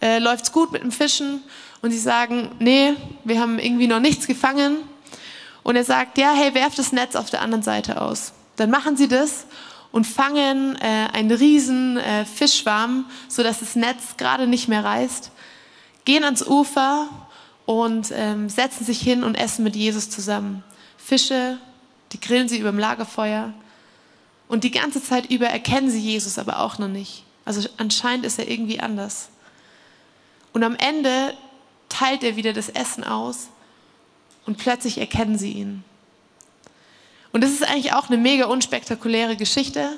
Äh, 0.00 0.18
läuft's 0.18 0.52
gut 0.52 0.72
mit 0.72 0.82
dem 0.82 0.92
Fischen? 0.92 1.42
Und 1.80 1.90
sie 1.90 1.98
sagen, 1.98 2.50
nee, 2.58 2.94
wir 3.24 3.40
haben 3.40 3.58
irgendwie 3.58 3.86
noch 3.86 4.00
nichts 4.00 4.26
gefangen. 4.26 4.78
Und 5.62 5.76
er 5.76 5.84
sagt, 5.84 6.18
ja, 6.18 6.32
hey, 6.32 6.54
werft 6.54 6.78
das 6.78 6.92
Netz 6.92 7.14
auf 7.14 7.30
der 7.30 7.40
anderen 7.40 7.62
Seite 7.62 8.00
aus. 8.00 8.32
Dann 8.56 8.70
machen 8.70 8.96
sie 8.96 9.08
das 9.08 9.46
und 9.92 10.06
fangen 10.06 10.76
äh, 10.76 11.08
einen 11.12 11.30
riesen 11.30 11.98
äh, 11.98 12.24
Fischschwarm, 12.24 13.06
sodass 13.28 13.60
das 13.60 13.76
Netz 13.76 14.16
gerade 14.16 14.46
nicht 14.46 14.68
mehr 14.68 14.84
reißt, 14.84 15.30
gehen 16.04 16.24
ans 16.24 16.44
Ufer 16.44 17.08
und 17.66 18.10
ähm, 18.12 18.48
setzen 18.48 18.84
sich 18.84 19.00
hin 19.00 19.22
und 19.22 19.36
essen 19.36 19.62
mit 19.62 19.76
Jesus 19.76 20.10
zusammen. 20.10 20.64
Fische, 20.96 21.58
die 22.12 22.20
grillen 22.20 22.48
sie 22.48 22.58
über 22.58 22.70
dem 22.70 22.78
Lagerfeuer. 22.78 23.52
Und 24.48 24.64
die 24.64 24.70
ganze 24.70 25.02
Zeit 25.02 25.30
über 25.30 25.46
erkennen 25.46 25.90
sie 25.90 26.00
Jesus 26.00 26.38
aber 26.38 26.60
auch 26.60 26.78
noch 26.78 26.88
nicht. 26.88 27.24
Also 27.44 27.68
anscheinend 27.76 28.26
ist 28.26 28.38
er 28.38 28.50
irgendwie 28.50 28.80
anders. 28.80 29.28
Und 30.52 30.64
am 30.64 30.76
Ende 30.76 31.34
teilt 31.88 32.22
er 32.24 32.36
wieder 32.36 32.52
das 32.52 32.68
Essen 32.68 33.04
aus 33.04 33.48
und 34.46 34.58
plötzlich 34.58 34.98
erkennen 34.98 35.38
sie 35.38 35.52
ihn. 35.52 35.84
Und 37.32 37.42
das 37.42 37.50
ist 37.50 37.66
eigentlich 37.66 37.94
auch 37.94 38.08
eine 38.08 38.18
mega 38.18 38.46
unspektakuläre 38.46 39.36
Geschichte. 39.36 39.96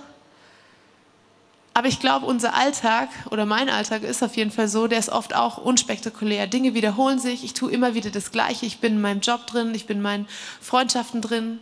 Aber 1.76 1.88
ich 1.88 1.98
glaube, 1.98 2.26
unser 2.26 2.54
Alltag 2.54 3.08
oder 3.30 3.46
mein 3.46 3.68
Alltag 3.68 4.04
ist 4.04 4.22
auf 4.22 4.36
jeden 4.36 4.52
Fall 4.52 4.68
so, 4.68 4.86
der 4.86 5.00
ist 5.00 5.08
oft 5.08 5.34
auch 5.34 5.58
unspektakulär. 5.58 6.46
Dinge 6.46 6.74
wiederholen 6.74 7.18
sich, 7.18 7.42
ich 7.42 7.52
tue 7.52 7.72
immer 7.72 7.94
wieder 7.94 8.10
das 8.10 8.30
Gleiche, 8.30 8.64
ich 8.64 8.78
bin 8.78 8.94
in 8.94 9.00
meinem 9.00 9.20
Job 9.20 9.48
drin, 9.48 9.74
ich 9.74 9.86
bin 9.86 9.96
in 9.96 10.02
meinen 10.02 10.28
Freundschaften 10.60 11.20
drin. 11.20 11.58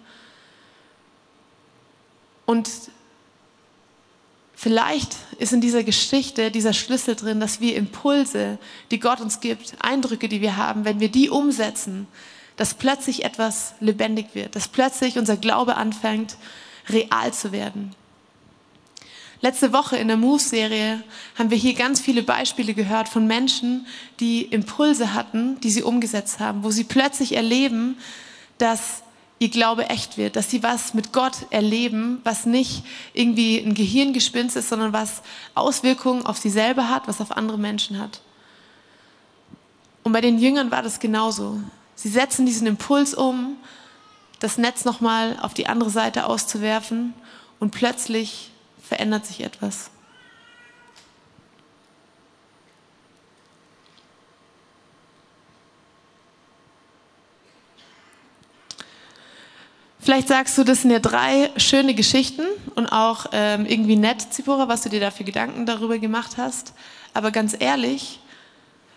Und 2.45 2.69
vielleicht 4.55 5.17
ist 5.39 5.55
in 5.55 5.63
dieser 5.63 5.83
Geschichte 5.83 6.51
dieser 6.51 6.75
Schlüssel 6.75 7.17
drin, 7.17 7.41
dass 7.41 7.61
wir 7.61 7.75
Impulse, 7.75 8.59
die 8.91 9.01
Gott 9.01 9.23
uns 9.23 9.41
gibt, 9.41 9.77
Eindrücke, 9.81 10.29
die 10.29 10.43
wir 10.43 10.59
haben, 10.59 10.85
wenn 10.85 11.01
wir 11.01 11.09
die 11.09 11.31
umsetzen, 11.31 12.07
dass 12.57 12.75
plötzlich 12.75 13.25
etwas 13.25 13.75
lebendig 13.81 14.35
wird, 14.35 14.57
dass 14.57 14.69
plötzlich 14.69 15.19
unser 15.19 15.37
Glaube 15.37 15.77
anfängt, 15.77 16.37
real 16.89 17.33
zu 17.33 17.53
werden. 17.53 17.95
Letzte 19.41 19.73
Woche 19.73 19.97
in 19.97 20.07
der 20.07 20.17
Move-Serie 20.17 21.03
haben 21.37 21.51
wir 21.51 21.59
hier 21.59 21.75
ganz 21.75 22.01
viele 22.01 22.23
Beispiele 22.23 22.75
gehört 22.75 23.09
von 23.09 23.27
Menschen, 23.27 23.87
die 24.21 24.43
Impulse 24.43 25.15
hatten, 25.15 25.61
die 25.61 25.71
sie 25.71 25.83
umgesetzt 25.83 26.39
haben, 26.39 26.63
wo 26.63 26.71
sie 26.71 26.85
plötzlich 26.85 27.35
erleben, 27.35 27.97
dass 28.59 29.03
ihr 29.41 29.49
Glaube 29.49 29.91
echt 29.91 30.17
wird, 30.17 30.37
dass 30.37 30.49
sie 30.49 30.63
was 30.63 30.95
mit 30.95 31.13
Gott 31.13 31.47
erleben, 31.51 32.21
was 32.23 32.47
nicht 32.47 32.85
irgendwie 33.13 33.59
ein 33.59 33.75
Gehirngespinst 33.75 34.57
ist, 34.57 34.69
sondern 34.69 34.93
was 34.93 35.23
Auswirkungen 35.57 36.25
auf 36.25 36.39
sie 36.39 36.51
selber 36.51 36.89
hat, 36.89 37.09
was 37.09 37.21
auf 37.21 37.33
andere 37.33 37.59
Menschen 37.59 37.99
hat. 37.99 38.21
Und 40.05 40.13
bei 40.13 40.21
den 40.21 40.39
Jüngern 40.39 40.71
war 40.71 40.83
das 40.83 41.01
genauso. 41.01 41.61
Sie 41.95 42.09
setzen 42.09 42.47
diesen 42.47 42.67
Impuls 42.67 43.15
um, 43.15 43.57
das 44.41 44.59
Netz 44.59 44.85
nochmal 44.85 45.39
auf 45.41 45.55
die 45.55 45.67
andere 45.67 45.91
Seite 45.91 46.27
auszuwerfen 46.27 47.15
und 47.61 47.71
plötzlich 47.71 48.51
verändert 48.83 49.25
sich 49.25 49.43
etwas. 49.43 49.91
Vielleicht 60.01 60.27
sagst 60.27 60.59
du, 60.59 60.65
das 60.65 60.83
sind 60.83 60.91
ja 60.91 60.99
drei 60.99 61.53
schöne 61.57 61.95
Geschichten 61.95 62.43
und 62.75 62.89
auch 62.89 63.27
ähm, 63.31 63.67
irgendwie 63.67 63.95
nett, 63.95 64.21
Zipora, 64.33 64.67
was 64.67 64.83
du 64.83 64.89
dir 64.89 64.99
da 64.99 65.13
für 65.13 65.23
Gedanken 65.23 65.65
darüber 65.65 65.97
gemacht 65.99 66.39
hast. 66.39 66.75
Aber 67.15 67.31
ganz 67.31 67.55
ehrlich, 67.57 68.19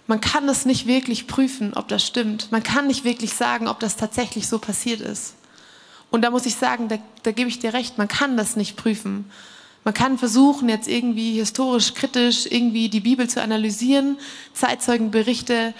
man 0.07 0.21
kann 0.21 0.47
das 0.47 0.65
nicht 0.65 0.85
wirklich 0.87 1.27
prüfen, 1.27 1.73
ob 1.73 1.87
das 1.87 2.05
stimmt. 2.05 2.51
Man 2.51 2.63
kann 2.63 2.87
nicht 2.87 3.03
wirklich 3.03 3.33
sagen, 3.33 3.67
ob 3.67 3.79
das 3.79 3.97
tatsächlich 3.97 4.47
so 4.47 4.59
passiert 4.59 5.01
ist. 5.01 5.35
Und 6.11 6.21
da 6.21 6.29
muss 6.29 6.45
ich 6.45 6.55
sagen, 6.55 6.87
da, 6.87 6.97
da 7.23 7.31
gebe 7.31 7.49
ich 7.49 7.59
dir 7.59 7.73
recht, 7.73 7.97
man 7.97 8.07
kann 8.07 8.37
das 8.37 8.55
nicht 8.55 8.77
prüfen. 8.77 9.29
Man 9.83 9.93
kann 9.93 10.17
versuchen, 10.17 10.69
jetzt 10.69 10.87
irgendwie 10.87 11.33
historisch 11.33 11.93
kritisch 11.93 12.45
irgendwie 12.49 12.89
die 12.89 13.01
Bibel 13.01 13.29
zu 13.29 13.41
analysieren, 13.41 14.17
Zeitzeugenberichte 14.53 15.73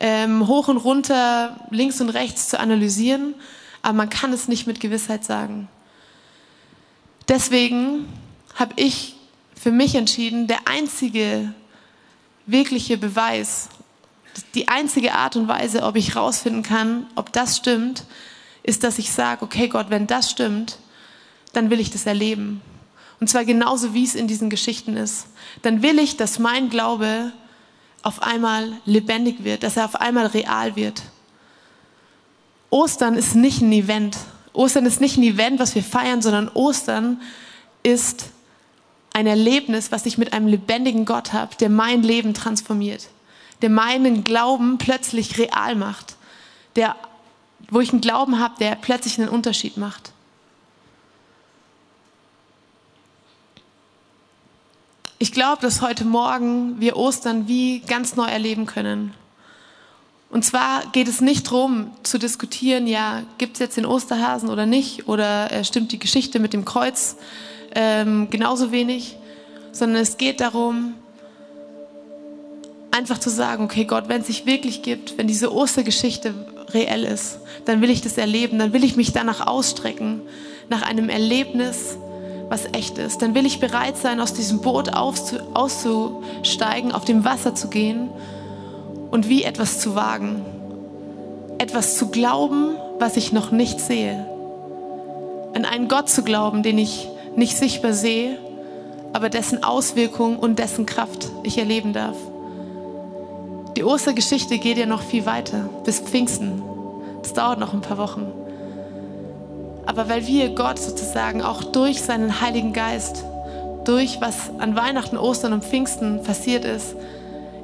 ähm, 0.00 0.46
hoch 0.46 0.68
und 0.68 0.76
runter, 0.76 1.58
links 1.70 2.00
und 2.00 2.10
rechts 2.10 2.48
zu 2.48 2.60
analysieren, 2.60 3.34
aber 3.82 3.94
man 3.94 4.10
kann 4.10 4.32
es 4.32 4.48
nicht 4.48 4.66
mit 4.66 4.80
Gewissheit 4.80 5.24
sagen. 5.24 5.68
Deswegen 7.28 8.06
habe 8.54 8.74
ich 8.76 9.16
für 9.58 9.70
mich 9.70 9.94
entschieden, 9.94 10.48
der 10.48 10.68
einzige 10.68 11.54
wirkliche 12.46 12.96
Beweis, 12.96 13.68
die 14.54 14.68
einzige 14.68 15.14
Art 15.14 15.36
und 15.36 15.48
Weise, 15.48 15.82
ob 15.82 15.96
ich 15.96 16.16
rausfinden 16.16 16.62
kann, 16.62 17.06
ob 17.14 17.32
das 17.32 17.56
stimmt, 17.56 18.04
ist, 18.62 18.84
dass 18.84 18.98
ich 18.98 19.12
sage, 19.12 19.44
okay 19.44 19.68
Gott, 19.68 19.90
wenn 19.90 20.06
das 20.06 20.30
stimmt, 20.30 20.78
dann 21.52 21.70
will 21.70 21.80
ich 21.80 21.90
das 21.90 22.06
erleben. 22.06 22.60
Und 23.20 23.28
zwar 23.28 23.44
genauso, 23.44 23.94
wie 23.94 24.04
es 24.04 24.14
in 24.14 24.28
diesen 24.28 24.50
Geschichten 24.50 24.96
ist. 24.96 25.26
Dann 25.62 25.82
will 25.82 25.98
ich, 25.98 26.16
dass 26.16 26.38
mein 26.38 26.68
Glaube 26.68 27.32
auf 28.02 28.22
einmal 28.22 28.72
lebendig 28.84 29.42
wird, 29.42 29.62
dass 29.62 29.76
er 29.76 29.86
auf 29.86 29.96
einmal 29.96 30.26
real 30.26 30.76
wird. 30.76 31.02
Ostern 32.68 33.14
ist 33.14 33.34
nicht 33.34 33.62
ein 33.62 33.72
Event. 33.72 34.18
Ostern 34.52 34.84
ist 34.84 35.00
nicht 35.00 35.16
ein 35.16 35.22
Event, 35.22 35.58
was 35.58 35.74
wir 35.74 35.82
feiern, 35.82 36.20
sondern 36.20 36.48
Ostern 36.48 37.20
ist 37.82 38.26
ein 39.16 39.26
Erlebnis, 39.26 39.90
was 39.92 40.04
ich 40.04 40.18
mit 40.18 40.34
einem 40.34 40.46
lebendigen 40.46 41.06
Gott 41.06 41.32
habe, 41.32 41.56
der 41.56 41.70
mein 41.70 42.02
Leben 42.02 42.34
transformiert, 42.34 43.08
der 43.62 43.70
meinen 43.70 44.24
Glauben 44.24 44.76
plötzlich 44.76 45.38
real 45.38 45.74
macht, 45.74 46.16
der, 46.76 46.96
wo 47.70 47.80
ich 47.80 47.92
einen 47.92 48.02
Glauben 48.02 48.38
habe, 48.38 48.56
der 48.60 48.74
plötzlich 48.74 49.18
einen 49.18 49.30
Unterschied 49.30 49.78
macht. 49.78 50.12
Ich 55.18 55.32
glaube, 55.32 55.62
dass 55.62 55.80
heute 55.80 56.04
Morgen 56.04 56.78
wir 56.78 56.96
Ostern 56.96 57.48
wie 57.48 57.80
ganz 57.80 58.16
neu 58.16 58.26
erleben 58.26 58.66
können. 58.66 59.14
Und 60.28 60.44
zwar 60.44 60.84
geht 60.92 61.08
es 61.08 61.22
nicht 61.22 61.46
darum 61.46 61.90
zu 62.02 62.18
diskutieren, 62.18 62.86
ja, 62.86 63.22
gibt 63.38 63.54
es 63.54 63.60
jetzt 63.60 63.78
den 63.78 63.86
Osterhasen 63.86 64.50
oder 64.50 64.66
nicht, 64.66 65.08
oder 65.08 65.50
äh, 65.50 65.64
stimmt 65.64 65.90
die 65.92 65.98
Geschichte 65.98 66.38
mit 66.38 66.52
dem 66.52 66.66
Kreuz 66.66 67.16
ähm, 67.74 68.28
genauso 68.30 68.72
wenig, 68.72 69.16
sondern 69.72 70.02
es 70.02 70.16
geht 70.16 70.40
darum, 70.40 70.94
einfach 72.90 73.18
zu 73.18 73.28
sagen, 73.30 73.64
okay 73.64 73.84
Gott, 73.84 74.08
wenn 74.08 74.22
es 74.22 74.26
sich 74.26 74.46
wirklich 74.46 74.82
gibt, 74.82 75.18
wenn 75.18 75.26
diese 75.26 75.52
Ostergeschichte 75.52 76.34
reell 76.72 77.04
ist, 77.04 77.40
dann 77.64 77.80
will 77.82 77.90
ich 77.90 78.00
das 78.00 78.16
erleben, 78.16 78.58
dann 78.58 78.72
will 78.72 78.84
ich 78.84 78.96
mich 78.96 79.12
danach 79.12 79.46
ausstrecken, 79.46 80.22
nach 80.68 80.82
einem 80.82 81.08
Erlebnis, 81.08 81.96
was 82.48 82.66
echt 82.72 82.98
ist. 82.98 83.22
Dann 83.22 83.34
will 83.34 83.46
ich 83.46 83.60
bereit 83.60 83.96
sein, 83.96 84.20
aus 84.20 84.32
diesem 84.32 84.60
Boot 84.60 84.92
auszusteigen, 84.94 86.92
auf 86.92 87.04
dem 87.04 87.24
Wasser 87.24 87.54
zu 87.54 87.68
gehen 87.68 88.08
und 89.10 89.28
wie 89.28 89.42
etwas 89.42 89.80
zu 89.80 89.94
wagen. 89.94 90.44
Etwas 91.58 91.96
zu 91.96 92.08
glauben, 92.08 92.76
was 92.98 93.16
ich 93.16 93.32
noch 93.32 93.50
nicht 93.50 93.80
sehe. 93.80 94.26
An 95.54 95.64
einen 95.64 95.88
Gott 95.88 96.08
zu 96.08 96.22
glauben, 96.22 96.62
den 96.62 96.78
ich 96.78 97.08
nicht 97.36 97.56
sichtbar 97.56 97.92
sehe, 97.92 98.38
aber 99.12 99.28
dessen 99.28 99.62
Auswirkung 99.62 100.38
und 100.38 100.58
dessen 100.58 100.86
Kraft 100.86 101.30
ich 101.42 101.58
erleben 101.58 101.92
darf. 101.92 102.16
Die 103.76 103.84
Ostergeschichte 103.84 104.58
geht 104.58 104.78
ja 104.78 104.86
noch 104.86 105.02
viel 105.02 105.26
weiter, 105.26 105.68
bis 105.84 106.00
Pfingsten. 106.00 106.62
Das 107.22 107.34
dauert 107.34 107.58
noch 107.58 107.74
ein 107.74 107.82
paar 107.82 107.98
Wochen. 107.98 108.32
Aber 109.84 110.08
weil 110.08 110.26
wir 110.26 110.50
Gott 110.50 110.78
sozusagen 110.78 111.42
auch 111.42 111.62
durch 111.62 112.02
seinen 112.02 112.40
Heiligen 112.40 112.72
Geist, 112.72 113.24
durch 113.84 114.20
was 114.20 114.50
an 114.58 114.76
Weihnachten, 114.76 115.16
Ostern 115.16 115.52
und 115.52 115.64
Pfingsten 115.64 116.22
passiert 116.22 116.64
ist, 116.64 116.96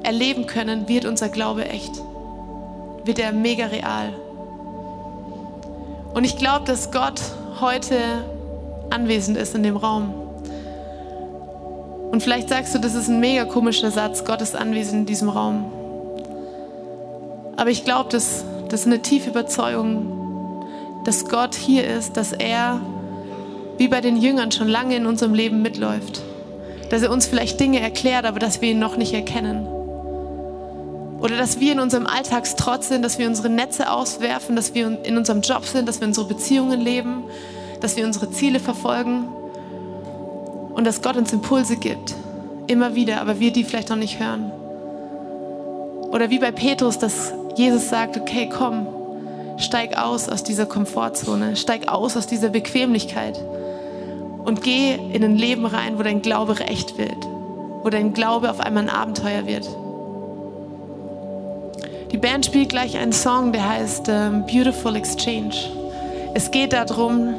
erleben 0.03 0.47
können, 0.47 0.87
wird 0.87 1.05
unser 1.05 1.29
Glaube 1.29 1.67
echt. 1.67 2.01
Wird 3.03 3.19
er 3.19 3.31
mega 3.31 3.65
real. 3.65 4.13
Und 6.13 6.23
ich 6.23 6.37
glaube, 6.37 6.65
dass 6.65 6.91
Gott 6.91 7.21
heute 7.59 7.97
anwesend 8.93 9.37
ist 9.37 9.55
in 9.55 9.63
dem 9.63 9.77
Raum. 9.77 10.13
Und 12.11 12.21
vielleicht 12.21 12.49
sagst 12.49 12.75
du, 12.75 12.79
das 12.79 12.93
ist 12.93 13.07
ein 13.07 13.19
mega 13.19 13.45
komischer 13.45 13.89
Satz, 13.89 14.23
Gott 14.23 14.41
ist 14.41 14.55
anwesend 14.55 15.01
in 15.01 15.05
diesem 15.07 15.29
Raum. 15.29 15.65
Aber 17.57 17.69
ich 17.69 17.83
glaube, 17.83 18.09
das, 18.11 18.45
das 18.69 18.81
ist 18.81 18.85
eine 18.85 19.01
tiefe 19.01 19.31
Überzeugung, 19.31 20.63
dass 21.05 21.27
Gott 21.27 21.55
hier 21.55 21.87
ist, 21.87 22.17
dass 22.17 22.31
er 22.31 22.81
wie 23.77 23.87
bei 23.87 24.01
den 24.01 24.17
Jüngern 24.17 24.51
schon 24.51 24.67
lange 24.67 24.95
in 24.95 25.05
unserem 25.05 25.33
Leben 25.33 25.61
mitläuft. 25.61 26.21
Dass 26.89 27.01
er 27.01 27.11
uns 27.11 27.25
vielleicht 27.25 27.59
Dinge 27.59 27.79
erklärt, 27.79 28.25
aber 28.25 28.39
dass 28.39 28.61
wir 28.61 28.71
ihn 28.71 28.79
noch 28.79 28.97
nicht 28.97 29.13
erkennen. 29.13 29.67
Oder 31.19 31.37
dass 31.37 31.59
wir 31.59 31.71
in 31.71 31.79
unserem 31.79 32.05
Alltagstrotz 32.05 32.89
sind, 32.89 33.01
dass 33.01 33.17
wir 33.17 33.27
unsere 33.27 33.49
Netze 33.49 33.89
auswerfen, 33.89 34.55
dass 34.55 34.75
wir 34.75 35.03
in 35.03 35.17
unserem 35.17 35.41
Job 35.41 35.65
sind, 35.65 35.87
dass 35.87 36.01
wir 36.01 36.07
unsere 36.07 36.27
Beziehungen 36.27 36.81
leben, 36.81 37.23
dass 37.83 37.97
wir 37.97 38.05
unsere 38.05 38.31
Ziele 38.31 38.61
verfolgen 38.61 39.27
und 40.73 40.87
dass 40.87 41.01
Gott 41.01 41.17
uns 41.17 41.33
Impulse 41.33 41.75
gibt. 41.75 42.15
Immer 42.67 42.95
wieder, 42.95 43.19
aber 43.19 43.41
wir 43.41 43.51
die 43.51 43.65
vielleicht 43.65 43.89
noch 43.89 43.97
nicht 43.97 44.21
hören. 44.21 44.51
Oder 46.09 46.29
wie 46.29 46.39
bei 46.39 46.51
Petrus, 46.51 46.97
dass 46.97 47.33
Jesus 47.57 47.89
sagt, 47.89 48.17
okay, 48.17 48.49
komm, 48.49 48.87
steig 49.57 49.97
aus 49.97 50.29
aus 50.29 50.43
dieser 50.43 50.65
Komfortzone, 50.65 51.57
steig 51.57 51.89
aus 51.89 52.15
aus 52.15 52.25
dieser 52.25 52.49
Bequemlichkeit 52.49 53.37
und 54.45 54.63
geh 54.63 54.93
in 55.11 55.21
ein 55.21 55.35
Leben 55.35 55.65
rein, 55.65 55.99
wo 55.99 56.03
dein 56.03 56.21
Glaube 56.21 56.57
echt 56.61 56.97
wird, 56.97 57.27
wo 57.83 57.89
dein 57.89 58.13
Glaube 58.13 58.49
auf 58.49 58.61
einmal 58.61 58.83
ein 58.83 58.89
Abenteuer 58.89 59.45
wird. 59.45 59.67
Die 62.13 62.17
Band 62.17 62.45
spielt 62.45 62.69
gleich 62.69 62.97
einen 62.97 63.11
Song, 63.11 63.51
der 63.51 63.67
heißt 63.67 64.07
ähm, 64.07 64.45
Beautiful 64.45 64.95
Exchange. 64.95 65.55
Es 66.33 66.49
geht 66.49 66.71
darum, 66.71 67.33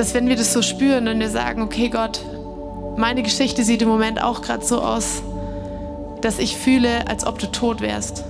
dass 0.00 0.14
wenn 0.14 0.30
wir 0.30 0.36
das 0.36 0.54
so 0.54 0.62
spüren 0.62 1.08
und 1.08 1.20
wir 1.20 1.28
sagen, 1.28 1.60
okay 1.60 1.90
Gott, 1.90 2.22
meine 2.96 3.22
Geschichte 3.22 3.64
sieht 3.64 3.82
im 3.82 3.88
Moment 3.88 4.22
auch 4.22 4.40
gerade 4.40 4.64
so 4.64 4.80
aus, 4.80 5.22
dass 6.22 6.38
ich 6.38 6.56
fühle, 6.56 7.06
als 7.06 7.26
ob 7.26 7.38
du 7.38 7.46
tot 7.48 7.82
wärst. 7.82 8.24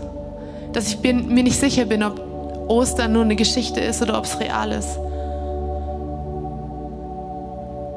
Dass 0.72 0.88
ich 0.88 0.98
bin, 0.98 1.28
mir 1.32 1.44
nicht 1.44 1.60
sicher 1.60 1.84
bin, 1.84 2.02
ob 2.02 2.20
Ostern 2.66 3.12
nur 3.12 3.22
eine 3.22 3.36
Geschichte 3.36 3.78
ist 3.78 4.02
oder 4.02 4.18
ob 4.18 4.24
es 4.24 4.40
real 4.40 4.72
ist. 4.72 4.98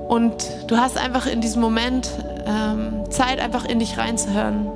Und 0.08 0.36
du 0.68 0.78
hast 0.78 0.96
einfach 0.96 1.26
in 1.26 1.42
diesem 1.42 1.64
Moment 1.64 2.12
ähm, 2.46 3.10
Zeit, 3.10 3.40
einfach 3.40 3.66
in 3.66 3.80
dich 3.80 3.98
reinzuhören. 3.98 4.68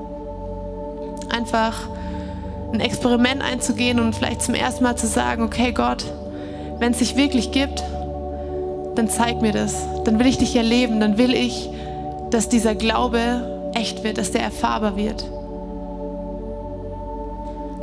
Einfach 1.30 1.88
ein 2.74 2.80
Experiment 2.80 3.44
einzugehen 3.44 4.00
und 4.00 4.16
vielleicht 4.16 4.42
zum 4.42 4.56
ersten 4.56 4.84
Mal 4.84 4.96
zu 4.96 5.06
sagen, 5.06 5.44
okay 5.44 5.72
Gott, 5.72 6.04
wenn 6.80 6.94
es 6.94 6.98
dich 6.98 7.16
wirklich 7.16 7.52
gibt, 7.52 7.84
dann 8.98 9.10
zeig 9.10 9.42
mir 9.42 9.52
das. 9.52 9.76
Dann 10.04 10.20
will 10.20 10.28
ich 10.28 10.38
dich 10.38 10.56
erleben. 10.56 11.00
Dann 11.00 11.18
will 11.18 11.34
ich, 11.34 11.70
dass 12.30 12.50
dieser 12.50 12.76
Glaube 12.76 13.70
echt 13.74 14.04
wird, 14.04 14.18
dass 14.18 14.32
der 14.32 14.42
erfahrbar 14.42 14.96
wird. 14.96 15.24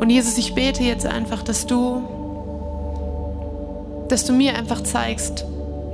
Und 0.00 0.11
Jesus, 0.11 0.37
ich 0.38 0.55
bete 0.55 0.83
jetzt 0.83 1.07
einfach, 1.07 1.42
dass 1.42 1.66
du, 1.66 2.03
dass 4.09 4.24
du 4.24 4.33
mir 4.33 4.57
einfach 4.57 4.83
zeigst, 4.83 5.46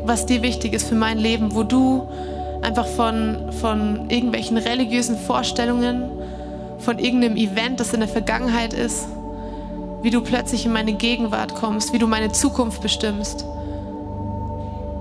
was 0.04 0.26
dir 0.26 0.42
wichtig 0.42 0.72
ist 0.72 0.88
für 0.88 0.94
mein 0.94 1.18
Leben, 1.18 1.54
wo 1.54 1.62
du 1.62 2.08
einfach 2.62 2.86
von, 2.86 3.52
von 3.60 4.08
irgendwelchen 4.08 4.56
religiösen 4.56 5.16
Vorstellungen, 5.16 6.04
von 6.78 6.98
irgendeinem 6.98 7.36
Event, 7.36 7.78
das 7.78 7.92
in 7.92 8.00
der 8.00 8.08
Vergangenheit 8.08 8.72
ist, 8.72 9.06
wie 10.02 10.10
du 10.10 10.22
plötzlich 10.22 10.64
in 10.64 10.72
meine 10.72 10.94
Gegenwart 10.94 11.54
kommst, 11.54 11.92
wie 11.92 11.98
du 11.98 12.06
meine 12.06 12.32
Zukunft 12.32 12.80
bestimmst. 12.80 13.44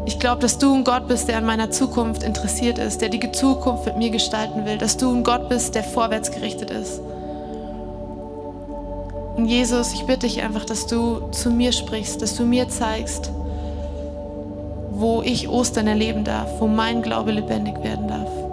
Ich 0.06 0.20
glaube, 0.20 0.42
dass 0.42 0.58
du 0.58 0.74
ein 0.74 0.84
Gott 0.84 1.08
bist, 1.08 1.28
der 1.28 1.38
an 1.38 1.46
meiner 1.46 1.72
Zukunft 1.72 2.24
interessiert 2.24 2.78
ist, 2.78 3.02
der 3.02 3.10
die 3.10 3.32
Zukunft 3.32 3.86
mit 3.86 3.98
mir 3.98 4.10
gestalten 4.10 4.66
will, 4.66 4.78
dass 4.78 4.98
du 4.98 5.14
ein 5.14 5.24
Gott 5.24 5.50
bist, 5.50 5.76
der 5.76 5.84
vorwärts 5.84 6.32
gerichtet 6.32 6.72
ist. 6.72 7.02
Und 9.36 9.46
Jesus, 9.46 9.94
ich 9.94 10.06
bitte 10.06 10.28
dich 10.28 10.42
einfach, 10.42 10.66
dass 10.66 10.88
du 10.88 11.30
zu 11.32 11.50
mir 11.52 11.72
sprichst, 11.72 12.22
dass 12.22 12.36
du 12.36 12.44
mir 12.44 12.68
zeigst, 12.68 13.32
wo 14.92 15.22
ich 15.22 15.48
Ostern 15.48 15.88
erleben 15.88 16.24
darf, 16.26 16.60
wo 16.60 16.68
mein 16.68 17.02
Glaube 17.02 17.32
lebendig 17.32 17.82
werden 17.84 18.08
darf. 18.08 18.49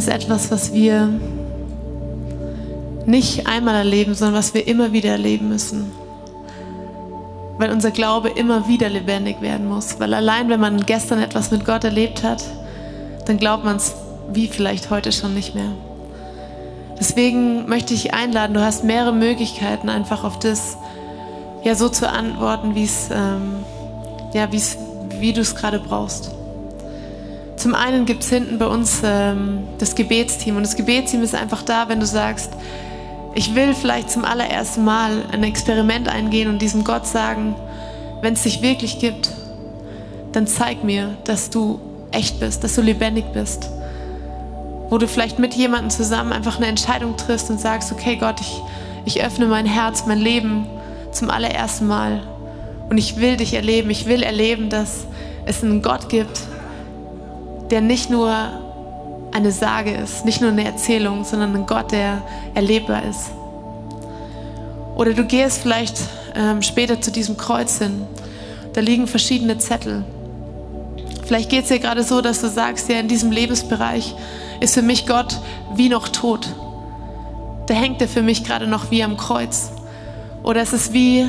Ist 0.00 0.08
etwas, 0.08 0.50
was 0.50 0.72
wir 0.72 1.10
nicht 3.04 3.46
einmal 3.46 3.74
erleben, 3.74 4.14
sondern 4.14 4.38
was 4.38 4.54
wir 4.54 4.66
immer 4.66 4.92
wieder 4.92 5.10
erleben 5.10 5.50
müssen. 5.50 5.92
Weil 7.58 7.70
unser 7.70 7.90
Glaube 7.90 8.30
immer 8.30 8.66
wieder 8.66 8.88
lebendig 8.88 9.42
werden 9.42 9.68
muss. 9.68 10.00
Weil 10.00 10.14
allein, 10.14 10.48
wenn 10.48 10.58
man 10.58 10.86
gestern 10.86 11.18
etwas 11.20 11.50
mit 11.50 11.66
Gott 11.66 11.84
erlebt 11.84 12.22
hat, 12.22 12.42
dann 13.26 13.36
glaubt 13.36 13.64
man 13.64 13.76
es 13.76 13.94
wie 14.32 14.48
vielleicht 14.48 14.88
heute 14.88 15.12
schon 15.12 15.34
nicht 15.34 15.54
mehr. 15.54 15.72
Deswegen 16.98 17.68
möchte 17.68 17.92
ich 17.92 18.14
einladen, 18.14 18.54
du 18.54 18.62
hast 18.62 18.84
mehrere 18.84 19.12
Möglichkeiten, 19.12 19.90
einfach 19.90 20.24
auf 20.24 20.38
das 20.38 20.78
ja 21.62 21.74
so 21.74 21.90
zu 21.90 22.08
antworten, 22.08 22.74
wie 22.74 22.88
ähm, 23.10 23.64
ja, 24.32 24.50
wie's, 24.50 24.78
wie 25.18 25.34
du 25.34 25.42
es 25.42 25.54
gerade 25.54 25.78
brauchst. 25.78 26.30
Zum 27.60 27.74
einen 27.74 28.06
gibt 28.06 28.22
es 28.22 28.30
hinten 28.30 28.56
bei 28.56 28.66
uns 28.66 29.02
ähm, 29.04 29.64
das 29.76 29.94
Gebetsteam 29.94 30.56
und 30.56 30.62
das 30.62 30.76
Gebetsteam 30.76 31.22
ist 31.22 31.34
einfach 31.34 31.60
da, 31.60 31.90
wenn 31.90 32.00
du 32.00 32.06
sagst, 32.06 32.54
ich 33.34 33.54
will 33.54 33.74
vielleicht 33.74 34.10
zum 34.10 34.24
allerersten 34.24 34.82
Mal 34.82 35.26
ein 35.30 35.42
Experiment 35.42 36.08
eingehen 36.08 36.48
und 36.48 36.62
diesem 36.62 36.84
Gott 36.84 37.06
sagen, 37.06 37.54
wenn 38.22 38.32
es 38.32 38.44
dich 38.44 38.62
wirklich 38.62 38.98
gibt, 38.98 39.32
dann 40.32 40.46
zeig 40.46 40.84
mir, 40.84 41.18
dass 41.24 41.50
du 41.50 41.78
echt 42.12 42.40
bist, 42.40 42.64
dass 42.64 42.76
du 42.76 42.80
lebendig 42.80 43.26
bist. 43.34 43.68
Wo 44.88 44.96
du 44.96 45.06
vielleicht 45.06 45.38
mit 45.38 45.52
jemandem 45.52 45.90
zusammen 45.90 46.32
einfach 46.32 46.56
eine 46.56 46.66
Entscheidung 46.66 47.18
triffst 47.18 47.50
und 47.50 47.60
sagst, 47.60 47.92
okay 47.92 48.16
Gott, 48.16 48.40
ich, 48.40 48.62
ich 49.04 49.22
öffne 49.22 49.44
mein 49.44 49.66
Herz, 49.66 50.06
mein 50.06 50.18
Leben 50.18 50.64
zum 51.12 51.28
allerersten 51.28 51.86
Mal. 51.86 52.22
Und 52.88 52.96
ich 52.96 53.20
will 53.20 53.36
dich 53.36 53.52
erleben, 53.52 53.90
ich 53.90 54.06
will 54.06 54.22
erleben, 54.22 54.70
dass 54.70 55.04
es 55.44 55.62
einen 55.62 55.82
Gott 55.82 56.08
gibt, 56.08 56.40
der 57.70 57.80
nicht 57.80 58.10
nur 58.10 58.34
eine 59.32 59.52
Sage 59.52 59.92
ist, 59.92 60.24
nicht 60.24 60.40
nur 60.40 60.50
eine 60.50 60.64
Erzählung, 60.64 61.24
sondern 61.24 61.54
ein 61.54 61.66
Gott, 61.66 61.92
der 61.92 62.22
erlebbar 62.54 63.04
ist. 63.04 63.30
Oder 64.96 65.14
du 65.14 65.24
gehst 65.24 65.62
vielleicht 65.62 65.98
ähm, 66.34 66.62
später 66.62 67.00
zu 67.00 67.10
diesem 67.10 67.36
Kreuz 67.36 67.78
hin. 67.78 68.02
Da 68.72 68.80
liegen 68.80 69.06
verschiedene 69.06 69.58
Zettel. 69.58 70.04
Vielleicht 71.24 71.48
geht 71.48 71.62
es 71.62 71.68
dir 71.68 71.78
gerade 71.78 72.02
so, 72.02 72.20
dass 72.20 72.40
du 72.40 72.48
sagst, 72.48 72.88
ja, 72.88 72.98
in 72.98 73.08
diesem 73.08 73.30
Lebensbereich 73.30 74.14
ist 74.60 74.74
für 74.74 74.82
mich 74.82 75.06
Gott 75.06 75.38
wie 75.74 75.88
noch 75.88 76.08
tot. 76.08 76.48
Da 77.66 77.74
hängt 77.74 78.02
er 78.02 78.08
für 78.08 78.22
mich 78.22 78.44
gerade 78.44 78.66
noch 78.66 78.90
wie 78.90 79.04
am 79.04 79.16
Kreuz. 79.16 79.70
Oder 80.42 80.60
es 80.60 80.72
ist 80.72 80.92
wie 80.92 81.28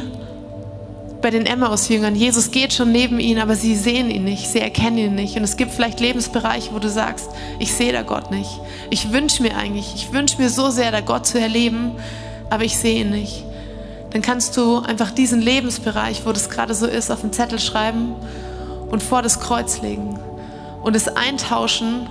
bei 1.22 1.30
den 1.30 1.46
Emmaus-Jüngern. 1.46 2.16
Jesus 2.16 2.52
geht 2.52 2.74
schon 2.74 2.92
neben 2.92 3.20
ihnen, 3.20 3.40
aber 3.40 3.56
sie 3.56 3.76
sehen 3.76 4.10
ihn 4.10 4.24
nicht, 4.24 4.48
sie 4.48 4.60
erkennen 4.60 4.98
ihn 4.98 5.16
nicht. 5.16 5.38
Und 5.38 5.44
es 5.44 5.58
gibt 5.58 5.72
vielleicht 5.72 6.00
Lebensbereiche, 6.00 6.74
wo 6.74 6.80
du 6.80 6.90
sagst, 6.90 7.30
ich 7.60 7.74
sehe 7.74 7.94
da 7.94 8.02
Gott 8.02 8.32
nicht. 8.32 8.50
Ich 8.90 9.12
wünsche 9.12 9.44
mir 9.44 9.56
eigentlich, 9.56 9.94
ich 9.96 10.12
wünsche 10.12 10.42
mir 10.42 10.50
so 10.50 10.70
sehr, 10.70 10.92
da 10.92 11.02
Gott 11.02 11.26
zu 11.28 11.40
erleben, 11.40 11.92
aber 12.50 12.64
ich 12.64 12.78
sehe 12.78 13.02
ihn 13.02 13.12
nicht. 13.12 13.44
Dann 14.12 14.22
kannst 14.22 14.58
du 14.58 14.80
einfach 14.80 15.12
diesen 15.12 15.42
Lebensbereich, 15.42 16.26
wo 16.26 16.32
das 16.32 16.50
gerade 16.50 16.74
so 16.74 16.86
ist, 16.86 17.12
auf 17.12 17.24
einen 17.24 17.34
Zettel 17.34 17.60
schreiben 17.60 18.14
und 18.90 19.02
vor 19.02 19.22
das 19.22 19.40
Kreuz 19.40 19.82
legen 19.82 20.20
und 20.82 20.96
es 20.96 21.08
eintauschen 21.08 22.08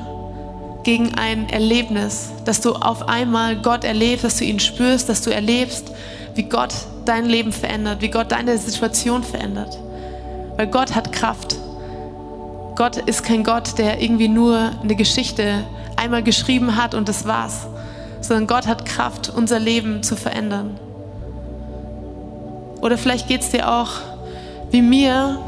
gegen 0.82 1.14
ein 1.14 1.50
Erlebnis, 1.50 2.30
dass 2.44 2.60
du 2.60 2.72
auf 2.72 3.08
einmal 3.08 3.56
Gott 3.56 3.84
erlebst, 3.84 4.24
dass 4.24 4.38
du 4.38 4.44
ihn 4.44 4.60
spürst, 4.60 5.08
dass 5.08 5.20
du 5.22 5.30
erlebst, 5.30 5.92
wie 6.34 6.44
Gott 6.44 6.74
dein 7.04 7.26
Leben 7.26 7.52
verändert, 7.52 8.00
wie 8.00 8.10
Gott 8.10 8.32
deine 8.32 8.56
Situation 8.58 9.22
verändert. 9.22 9.78
Weil 10.56 10.66
Gott 10.66 10.94
hat 10.94 11.12
Kraft. 11.12 11.56
Gott 12.76 12.96
ist 12.96 13.24
kein 13.24 13.44
Gott, 13.44 13.78
der 13.78 14.00
irgendwie 14.00 14.28
nur 14.28 14.70
eine 14.82 14.94
Geschichte 14.94 15.64
einmal 15.96 16.22
geschrieben 16.22 16.76
hat 16.76 16.94
und 16.94 17.08
das 17.08 17.26
war's, 17.26 17.66
sondern 18.20 18.46
Gott 18.46 18.66
hat 18.66 18.86
Kraft, 18.86 19.30
unser 19.34 19.58
Leben 19.58 20.02
zu 20.02 20.16
verändern. 20.16 20.78
Oder 22.80 22.96
vielleicht 22.96 23.28
geht 23.28 23.42
es 23.42 23.50
dir 23.50 23.70
auch 23.70 23.90
wie 24.70 24.82
mir 24.82 25.38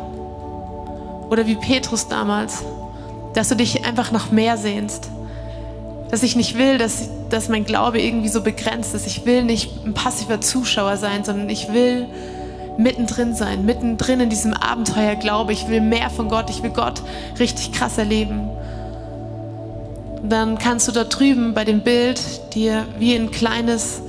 oder 1.31 1.47
wie 1.47 1.55
Petrus 1.55 2.09
damals, 2.09 2.63
dass 3.35 3.49
du 3.49 3.57
dich 3.57 3.87
einfach 3.87 4.13
nach 4.13 4.31
mehr 4.31 4.59
sehnst. 4.59 5.12
Dass 6.13 6.23
ich 6.23 6.37
nicht 6.37 6.59
will, 6.59 6.77
dass, 6.77 7.09
dass 7.31 7.49
mein 7.49 7.65
Glaube 7.65 7.99
irgendwie 7.99 8.29
so 8.29 8.43
begrenzt 8.43 8.95
ist. 8.95 9.07
Ich 9.07 9.25
will 9.25 9.45
nicht 9.45 9.71
ein 9.87 9.95
passiver 9.95 10.43
Zuschauer 10.43 10.99
sein, 10.99 11.25
sondern 11.25 11.49
ich 11.49 11.73
will 11.73 12.07
mittendrin 12.77 13.35
sein, 13.35 13.65
mittendrin 13.65 14.21
in 14.21 14.29
diesem 14.29 14.53
Abenteuer 14.53 15.17
Glaube. 15.17 15.55
Ich 15.55 15.69
will 15.69 15.81
mehr 15.81 16.11
von 16.11 16.29
Gott, 16.29 16.51
ich 16.51 16.63
will 16.63 16.69
Gott 16.69 17.03
richtig 17.39 17.73
krass 17.73 17.97
erleben. 17.97 18.51
Dann 20.23 20.59
kannst 20.59 20.87
du 20.87 20.93
da 20.93 21.05
drüben 21.05 21.55
bei 21.55 21.65
dem 21.65 21.81
Bild 21.81 22.21
dir 22.55 22.85
wie 22.99 23.15
ein 23.15 23.31
kleines 23.31 24.03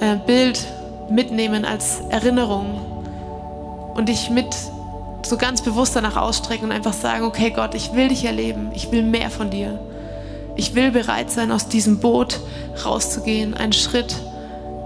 äh, 0.00 0.16
Bild 0.26 0.66
mitnehmen 1.08 1.64
als 1.64 2.00
Erinnerung 2.10 2.78
und 3.94 4.10
dich 4.10 4.28
mit 4.28 4.54
so 5.22 5.38
ganz 5.38 5.62
bewusst 5.62 5.96
danach 5.96 6.16
ausstrecken 6.16 6.66
und 6.66 6.72
einfach 6.72 6.92
sagen, 6.92 7.24
okay 7.24 7.52
Gott, 7.56 7.74
ich 7.74 7.94
will 7.94 8.08
dich 8.08 8.26
erleben, 8.26 8.70
ich 8.74 8.92
will 8.92 9.02
mehr 9.02 9.30
von 9.30 9.48
dir. 9.48 9.78
Ich 10.58 10.74
will 10.74 10.90
bereit 10.90 11.30
sein, 11.30 11.52
aus 11.52 11.68
diesem 11.68 12.00
Boot 12.00 12.40
rauszugehen, 12.84 13.54
einen 13.54 13.72
Schritt 13.72 14.16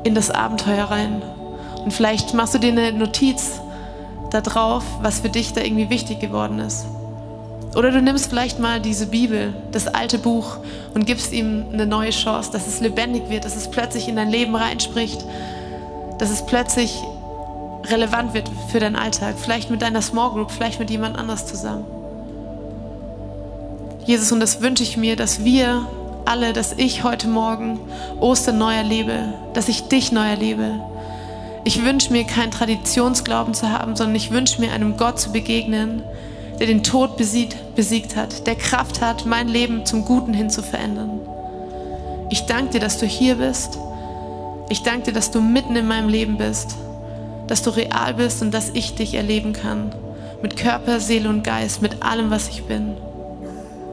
in 0.04 0.14
das 0.14 0.30
Abenteuer 0.30 0.84
rein. 0.84 1.22
Und 1.82 1.92
vielleicht 1.94 2.34
machst 2.34 2.52
du 2.52 2.58
dir 2.58 2.72
eine 2.72 2.92
Notiz 2.92 3.52
da 4.30 4.42
drauf, 4.42 4.84
was 5.00 5.20
für 5.20 5.30
dich 5.30 5.54
da 5.54 5.62
irgendwie 5.62 5.88
wichtig 5.88 6.20
geworden 6.20 6.58
ist. 6.58 6.84
Oder 7.74 7.90
du 7.90 8.02
nimmst 8.02 8.28
vielleicht 8.28 8.58
mal 8.58 8.80
diese 8.82 9.06
Bibel, 9.06 9.54
das 9.72 9.88
alte 9.88 10.18
Buch, 10.18 10.58
und 10.92 11.06
gibst 11.06 11.32
ihm 11.32 11.64
eine 11.72 11.86
neue 11.86 12.10
Chance, 12.10 12.50
dass 12.52 12.66
es 12.66 12.80
lebendig 12.80 13.30
wird, 13.30 13.46
dass 13.46 13.56
es 13.56 13.70
plötzlich 13.70 14.08
in 14.08 14.16
dein 14.16 14.28
Leben 14.28 14.54
reinspricht, 14.54 15.24
dass 16.18 16.28
es 16.28 16.44
plötzlich 16.44 17.02
relevant 17.84 18.34
wird 18.34 18.50
für 18.68 18.78
deinen 18.78 18.96
Alltag. 18.96 19.36
Vielleicht 19.38 19.70
mit 19.70 19.80
deiner 19.80 20.02
Small 20.02 20.32
Group, 20.32 20.50
vielleicht 20.50 20.80
mit 20.80 20.90
jemand 20.90 21.16
anders 21.16 21.46
zusammen. 21.46 22.01
Jesus, 24.04 24.32
und 24.32 24.40
das 24.40 24.60
wünsche 24.60 24.82
ich 24.82 24.96
mir, 24.96 25.16
dass 25.16 25.44
wir 25.44 25.86
alle, 26.24 26.52
dass 26.52 26.72
ich 26.72 27.04
heute 27.04 27.28
Morgen 27.28 27.80
Ostern 28.20 28.58
neu 28.58 28.74
erlebe, 28.74 29.34
dass 29.54 29.68
ich 29.68 29.82
dich 29.84 30.12
neu 30.12 30.28
erlebe. 30.28 30.80
Ich 31.64 31.84
wünsche 31.84 32.12
mir 32.12 32.24
keinen 32.24 32.50
Traditionsglauben 32.50 33.54
zu 33.54 33.70
haben, 33.70 33.96
sondern 33.96 34.16
ich 34.16 34.30
wünsche 34.30 34.60
mir 34.60 34.72
einem 34.72 34.96
Gott 34.96 35.20
zu 35.20 35.32
begegnen, 35.32 36.02
der 36.58 36.66
den 36.66 36.82
Tod 36.82 37.16
besiegt, 37.16 37.56
besiegt 37.74 38.16
hat, 38.16 38.46
der 38.46 38.56
Kraft 38.56 39.00
hat, 39.00 39.26
mein 39.26 39.48
Leben 39.48 39.86
zum 39.86 40.04
Guten 40.04 40.34
hin 40.34 40.50
zu 40.50 40.62
verändern. 40.62 41.20
Ich 42.30 42.46
danke 42.46 42.72
dir, 42.72 42.80
dass 42.80 42.98
du 42.98 43.06
hier 43.06 43.36
bist. 43.36 43.78
Ich 44.68 44.82
danke 44.82 45.06
dir, 45.06 45.12
dass 45.12 45.30
du 45.30 45.40
mitten 45.40 45.76
in 45.76 45.86
meinem 45.86 46.08
Leben 46.08 46.38
bist 46.38 46.76
dass 47.52 47.62
du 47.62 47.68
real 47.68 48.14
bist 48.14 48.40
und 48.40 48.52
dass 48.52 48.70
ich 48.70 48.94
dich 48.94 49.12
erleben 49.12 49.52
kann. 49.52 49.94
Mit 50.42 50.56
Körper, 50.56 51.00
Seele 51.00 51.28
und 51.28 51.44
Geist, 51.44 51.82
mit 51.82 52.02
allem, 52.02 52.30
was 52.30 52.48
ich 52.48 52.64
bin. 52.64 52.96